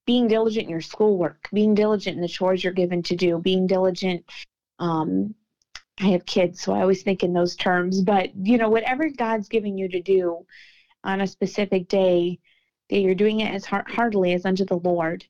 being 0.05 0.27
diligent 0.27 0.65
in 0.65 0.69
your 0.69 0.81
schoolwork, 0.81 1.47
being 1.53 1.73
diligent 1.73 2.15
in 2.15 2.21
the 2.21 2.27
chores 2.27 2.63
you're 2.63 2.73
given 2.73 3.03
to 3.03 3.15
do, 3.15 3.37
being 3.37 3.67
diligent. 3.67 4.25
Um, 4.79 5.35
I 5.99 6.07
have 6.07 6.25
kids, 6.25 6.61
so 6.61 6.73
I 6.73 6.81
always 6.81 7.03
think 7.03 7.23
in 7.23 7.33
those 7.33 7.55
terms. 7.55 8.01
But 8.01 8.35
you 8.35 8.57
know, 8.57 8.69
whatever 8.69 9.09
God's 9.09 9.47
giving 9.47 9.77
you 9.77 9.87
to 9.89 10.01
do 10.01 10.45
on 11.03 11.21
a 11.21 11.27
specific 11.27 11.87
day, 11.87 12.39
that 12.93 12.99
you're 12.99 13.15
doing 13.15 13.39
it 13.39 13.51
as 13.51 13.65
heartily 13.65 14.33
as 14.33 14.45
unto 14.45 14.63
the 14.63 14.77
Lord 14.77 15.25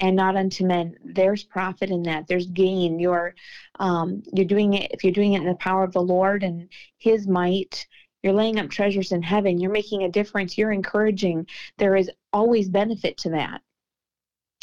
and 0.00 0.14
not 0.14 0.36
unto 0.36 0.66
men. 0.66 0.94
There's 1.02 1.42
profit 1.42 1.88
in 1.88 2.02
that. 2.02 2.28
There's 2.28 2.46
gain. 2.46 2.98
You're 2.98 3.34
um, 3.78 4.22
you're 4.34 4.44
doing 4.44 4.74
it 4.74 4.90
if 4.92 5.02
you're 5.02 5.12
doing 5.14 5.32
it 5.32 5.40
in 5.40 5.48
the 5.48 5.54
power 5.54 5.82
of 5.82 5.94
the 5.94 6.02
Lord 6.02 6.42
and 6.42 6.68
His 6.98 7.26
might. 7.26 7.86
You're 8.22 8.34
laying 8.34 8.58
up 8.58 8.68
treasures 8.68 9.12
in 9.12 9.22
heaven. 9.22 9.58
You're 9.58 9.70
making 9.70 10.02
a 10.02 10.10
difference. 10.10 10.58
You're 10.58 10.72
encouraging. 10.72 11.46
There 11.78 11.96
is 11.96 12.10
always 12.34 12.68
benefit 12.68 13.16
to 13.18 13.30
that. 13.30 13.62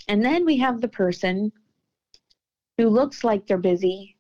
And 0.08 0.24
then 0.24 0.46
we 0.46 0.58
have 0.58 0.80
the 0.80 0.88
person 0.88 1.52
who 2.78 2.90
looks 2.90 3.24
like 3.24 3.48
they're 3.48 3.58
busy 3.58 4.16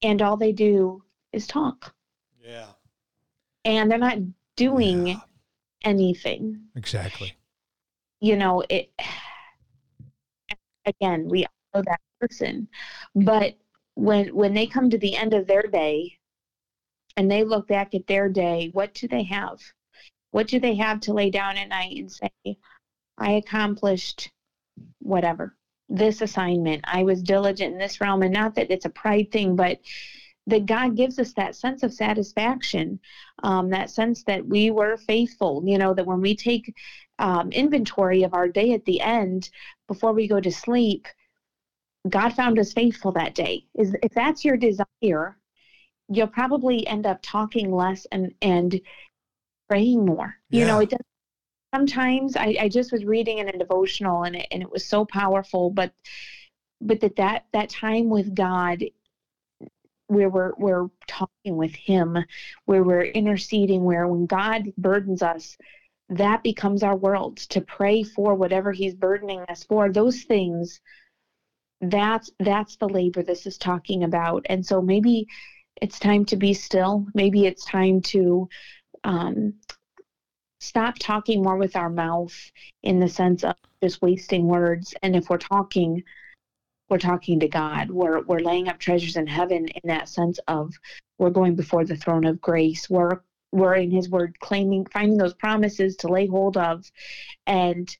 and 0.00 0.22
all 0.22 0.38
they 0.38 0.52
do 0.52 1.04
is 1.34 1.46
talk. 1.46 1.94
Yeah. 2.42 2.68
And 3.66 3.90
they're 3.90 3.98
not 3.98 4.20
doing 4.56 5.08
yeah. 5.08 5.20
Anything. 5.88 6.60
Exactly. 6.76 7.34
You 8.20 8.36
know, 8.36 8.62
it 8.68 8.90
again, 10.84 11.28
we 11.28 11.46
know 11.74 11.82
that 11.82 12.00
person. 12.20 12.68
But 13.14 13.54
when 13.94 14.34
when 14.34 14.54
they 14.54 14.66
come 14.66 14.90
to 14.90 14.98
the 14.98 15.16
end 15.16 15.34
of 15.34 15.46
their 15.46 15.62
day 15.62 16.18
and 17.16 17.30
they 17.30 17.44
look 17.44 17.66
back 17.68 17.94
at 17.94 18.06
their 18.06 18.28
day, 18.28 18.70
what 18.72 18.94
do 18.94 19.08
they 19.08 19.24
have? 19.24 19.58
What 20.30 20.48
do 20.48 20.60
they 20.60 20.74
have 20.76 21.00
to 21.00 21.12
lay 21.12 21.30
down 21.30 21.56
at 21.56 21.68
night 21.68 21.96
and 21.96 22.12
say, 22.12 22.58
I 23.16 23.32
accomplished 23.32 24.30
whatever 25.00 25.56
this 25.88 26.20
assignment. 26.20 26.84
I 26.86 27.02
was 27.02 27.22
diligent 27.22 27.72
in 27.72 27.78
this 27.78 28.00
realm. 28.00 28.22
And 28.22 28.32
not 28.32 28.54
that 28.56 28.70
it's 28.70 28.84
a 28.84 28.90
pride 28.90 29.30
thing, 29.32 29.56
but 29.56 29.80
that 30.48 30.66
God 30.66 30.96
gives 30.96 31.18
us 31.18 31.34
that 31.34 31.54
sense 31.54 31.82
of 31.82 31.92
satisfaction, 31.92 32.98
um, 33.42 33.68
that 33.70 33.90
sense 33.90 34.24
that 34.24 34.46
we 34.46 34.70
were 34.70 34.96
faithful, 34.96 35.62
you 35.64 35.76
know, 35.76 35.92
that 35.92 36.06
when 36.06 36.22
we 36.22 36.34
take 36.34 36.74
um, 37.18 37.52
inventory 37.52 38.22
of 38.22 38.32
our 38.32 38.48
day 38.48 38.72
at 38.72 38.84
the 38.86 39.00
end 39.00 39.50
before 39.86 40.12
we 40.12 40.26
go 40.26 40.40
to 40.40 40.50
sleep, 40.50 41.06
God 42.08 42.30
found 42.30 42.58
us 42.58 42.72
faithful 42.72 43.12
that 43.12 43.34
day. 43.34 43.66
Is 43.74 43.94
if 44.02 44.12
that's 44.14 44.44
your 44.44 44.56
desire, 44.56 45.36
you'll 46.08 46.26
probably 46.28 46.86
end 46.86 47.04
up 47.06 47.18
talking 47.22 47.70
less 47.70 48.06
and 48.10 48.32
and 48.40 48.80
praying 49.68 50.06
more. 50.06 50.34
Yeah. 50.48 50.60
You 50.60 50.66
know, 50.66 50.80
it 50.80 50.90
does 50.90 51.00
sometimes 51.74 52.36
I, 52.36 52.56
I 52.60 52.68
just 52.70 52.92
was 52.92 53.04
reading 53.04 53.38
in 53.38 53.48
a 53.48 53.58
devotional 53.58 54.22
and 54.22 54.36
it, 54.36 54.46
and 54.50 54.62
it 54.62 54.70
was 54.70 54.86
so 54.86 55.04
powerful 55.04 55.68
but 55.68 55.92
but 56.80 57.00
that 57.00 57.16
that 57.16 57.44
that 57.52 57.68
time 57.68 58.08
with 58.08 58.34
god 58.34 58.82
where 60.08 60.28
we're 60.28 60.52
we're 60.58 60.88
talking 61.06 61.56
with 61.56 61.74
him 61.74 62.18
where 62.64 62.82
we're 62.82 63.04
interceding 63.04 63.84
where 63.84 64.06
when 64.06 64.26
god 64.26 64.64
burdens 64.76 65.22
us 65.22 65.56
that 66.08 66.42
becomes 66.42 66.82
our 66.82 66.96
world 66.96 67.36
to 67.36 67.60
pray 67.60 68.02
for 68.02 68.34
whatever 68.34 68.72
he's 68.72 68.94
burdening 68.94 69.40
us 69.48 69.64
for. 69.64 69.92
Those 69.92 70.22
things 70.22 70.80
that's 71.80 72.30
that's 72.40 72.76
the 72.76 72.88
labor 72.88 73.22
this 73.22 73.46
is 73.46 73.58
talking 73.58 74.04
about. 74.04 74.46
And 74.48 74.64
so 74.64 74.80
maybe 74.80 75.26
it's 75.80 75.98
time 75.98 76.24
to 76.26 76.36
be 76.36 76.54
still. 76.54 77.06
Maybe 77.14 77.46
it's 77.46 77.64
time 77.64 78.00
to 78.02 78.48
um, 79.04 79.54
stop 80.60 80.98
talking 80.98 81.42
more 81.42 81.56
with 81.56 81.76
our 81.76 81.90
mouth 81.90 82.34
in 82.82 82.98
the 82.98 83.08
sense 83.08 83.44
of 83.44 83.54
just 83.82 84.02
wasting 84.02 84.46
words. 84.46 84.94
And 85.02 85.14
if 85.14 85.28
we're 85.28 85.38
talking, 85.38 86.02
we're 86.88 86.98
talking 86.98 87.40
to 87.40 87.48
God. 87.48 87.90
We're 87.90 88.22
we're 88.22 88.40
laying 88.40 88.68
up 88.68 88.78
treasures 88.78 89.16
in 89.16 89.26
heaven 89.26 89.68
in 89.68 89.88
that 89.88 90.08
sense 90.08 90.38
of 90.48 90.74
we're 91.18 91.30
going 91.30 91.54
before 91.54 91.84
the 91.84 91.96
throne 91.96 92.24
of 92.24 92.40
grace. 92.40 92.88
We're 92.88 93.20
we're 93.52 93.74
in 93.74 93.90
his 93.90 94.08
word 94.08 94.38
claiming 94.40 94.86
finding 94.86 95.18
those 95.18 95.34
promises 95.34 95.96
to 95.96 96.08
lay 96.08 96.26
hold 96.26 96.56
of 96.56 96.90
and 97.46 97.94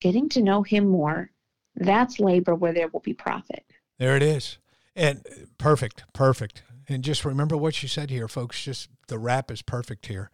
getting 0.00 0.28
to 0.30 0.42
know 0.42 0.62
him 0.62 0.88
more. 0.88 1.30
That's 1.76 2.20
labor 2.20 2.54
where 2.54 2.72
there 2.72 2.88
will 2.88 3.00
be 3.00 3.14
profit. 3.14 3.64
There 3.98 4.16
it 4.16 4.22
is. 4.22 4.58
And 4.96 5.26
perfect, 5.58 6.04
perfect. 6.12 6.62
And 6.88 7.02
just 7.02 7.24
remember 7.24 7.56
what 7.56 7.82
you 7.82 7.88
said 7.88 8.10
here, 8.10 8.28
folks. 8.28 8.62
Just 8.62 8.88
the 9.08 9.18
wrap 9.18 9.50
is 9.50 9.62
perfect 9.62 10.06
here 10.06 10.30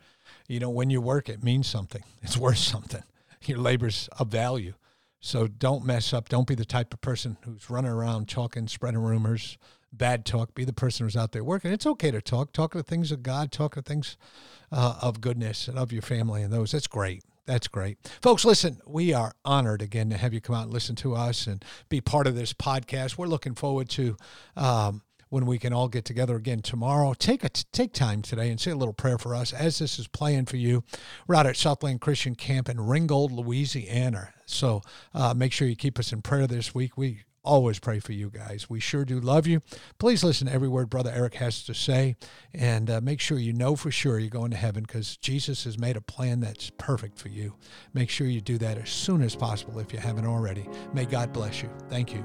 you 0.50 0.58
know, 0.58 0.70
when 0.70 0.90
you 0.90 1.00
work, 1.00 1.28
it 1.28 1.42
means 1.42 1.68
something. 1.68 2.02
It's 2.22 2.36
worth 2.36 2.58
something. 2.58 3.02
Your 3.46 3.58
labor's 3.58 4.08
of 4.18 4.28
value. 4.28 4.74
So 5.20 5.46
don't 5.46 5.84
mess 5.84 6.12
up. 6.12 6.28
Don't 6.28 6.46
be 6.46 6.54
the 6.54 6.64
type 6.64 6.94
of 6.94 7.00
person 7.00 7.36
who's 7.44 7.68
running 7.68 7.90
around 7.90 8.28
talking, 8.28 8.66
spreading 8.68 9.00
rumors, 9.00 9.58
bad 9.92 10.24
talk. 10.24 10.54
Be 10.54 10.64
the 10.64 10.72
person 10.72 11.04
who's 11.06 11.16
out 11.16 11.32
there 11.32 11.44
working. 11.44 11.72
It's 11.72 11.86
okay 11.86 12.10
to 12.10 12.22
talk. 12.22 12.52
Talk 12.52 12.72
to 12.72 12.82
things 12.82 13.12
of 13.12 13.22
God. 13.22 13.52
Talk 13.52 13.74
to 13.74 13.82
things 13.82 14.16
uh, 14.72 14.98
of 15.02 15.20
goodness 15.20 15.68
and 15.68 15.78
of 15.78 15.92
your 15.92 16.02
family 16.02 16.42
and 16.42 16.52
those. 16.52 16.72
That's 16.72 16.86
great. 16.86 17.22
That's 17.46 17.68
great. 17.68 17.98
Folks, 18.22 18.44
listen, 18.44 18.80
we 18.86 19.12
are 19.12 19.32
honored 19.44 19.82
again 19.82 20.08
to 20.10 20.16
have 20.16 20.32
you 20.32 20.40
come 20.40 20.54
out 20.54 20.64
and 20.64 20.72
listen 20.72 20.94
to 20.96 21.14
us 21.14 21.46
and 21.46 21.64
be 21.88 22.00
part 22.00 22.26
of 22.26 22.34
this 22.34 22.52
podcast. 22.52 23.18
We're 23.18 23.26
looking 23.26 23.54
forward 23.54 23.88
to 23.90 24.16
um, 24.56 25.02
when 25.30 25.46
we 25.46 25.58
can 25.58 25.72
all 25.72 25.88
get 25.88 26.04
together 26.04 26.36
again 26.36 26.60
tomorrow. 26.60 27.14
Take 27.14 27.42
a 27.42 27.48
take 27.48 27.92
time 27.94 28.20
today 28.20 28.50
and 28.50 28.60
say 28.60 28.72
a 28.72 28.76
little 28.76 28.92
prayer 28.92 29.18
for 29.18 29.34
us 29.34 29.52
as 29.52 29.78
this 29.78 29.98
is 29.98 30.06
playing 30.06 30.46
for 30.46 30.56
you. 30.56 30.84
We're 31.26 31.36
out 31.36 31.46
at 31.46 31.56
Southland 31.56 32.00
Christian 32.00 32.34
Camp 32.34 32.68
in 32.68 32.80
Ringgold, 32.80 33.32
Louisiana. 33.32 34.34
So 34.44 34.82
uh, 35.14 35.32
make 35.32 35.52
sure 35.52 35.66
you 35.66 35.76
keep 35.76 35.98
us 35.98 36.12
in 36.12 36.20
prayer 36.22 36.46
this 36.46 36.74
week. 36.74 36.98
We 36.98 37.22
always 37.42 37.78
pray 37.78 37.98
for 38.00 38.12
you 38.12 38.30
guys. 38.30 38.68
We 38.68 38.80
sure 38.80 39.04
do 39.04 39.18
love 39.18 39.46
you. 39.46 39.60
Please 39.98 40.22
listen 40.22 40.46
to 40.46 40.52
every 40.52 40.68
word 40.68 40.90
Brother 40.90 41.12
Eric 41.14 41.34
has 41.34 41.62
to 41.64 41.74
say 41.74 42.16
and 42.52 42.90
uh, 42.90 43.00
make 43.00 43.20
sure 43.20 43.38
you 43.38 43.52
know 43.52 43.76
for 43.76 43.90
sure 43.90 44.18
you're 44.18 44.28
going 44.28 44.50
to 44.50 44.56
heaven 44.56 44.82
because 44.82 45.16
Jesus 45.16 45.64
has 45.64 45.78
made 45.78 45.96
a 45.96 46.02
plan 46.02 46.40
that's 46.40 46.70
perfect 46.70 47.18
for 47.18 47.28
you. 47.28 47.54
Make 47.94 48.10
sure 48.10 48.26
you 48.26 48.40
do 48.40 48.58
that 48.58 48.78
as 48.78 48.90
soon 48.90 49.22
as 49.22 49.34
possible 49.34 49.78
if 49.78 49.92
you 49.92 49.98
haven't 49.98 50.26
already. 50.26 50.68
May 50.92 51.06
God 51.06 51.32
bless 51.32 51.62
you. 51.62 51.70
Thank 51.88 52.12
you. 52.12 52.24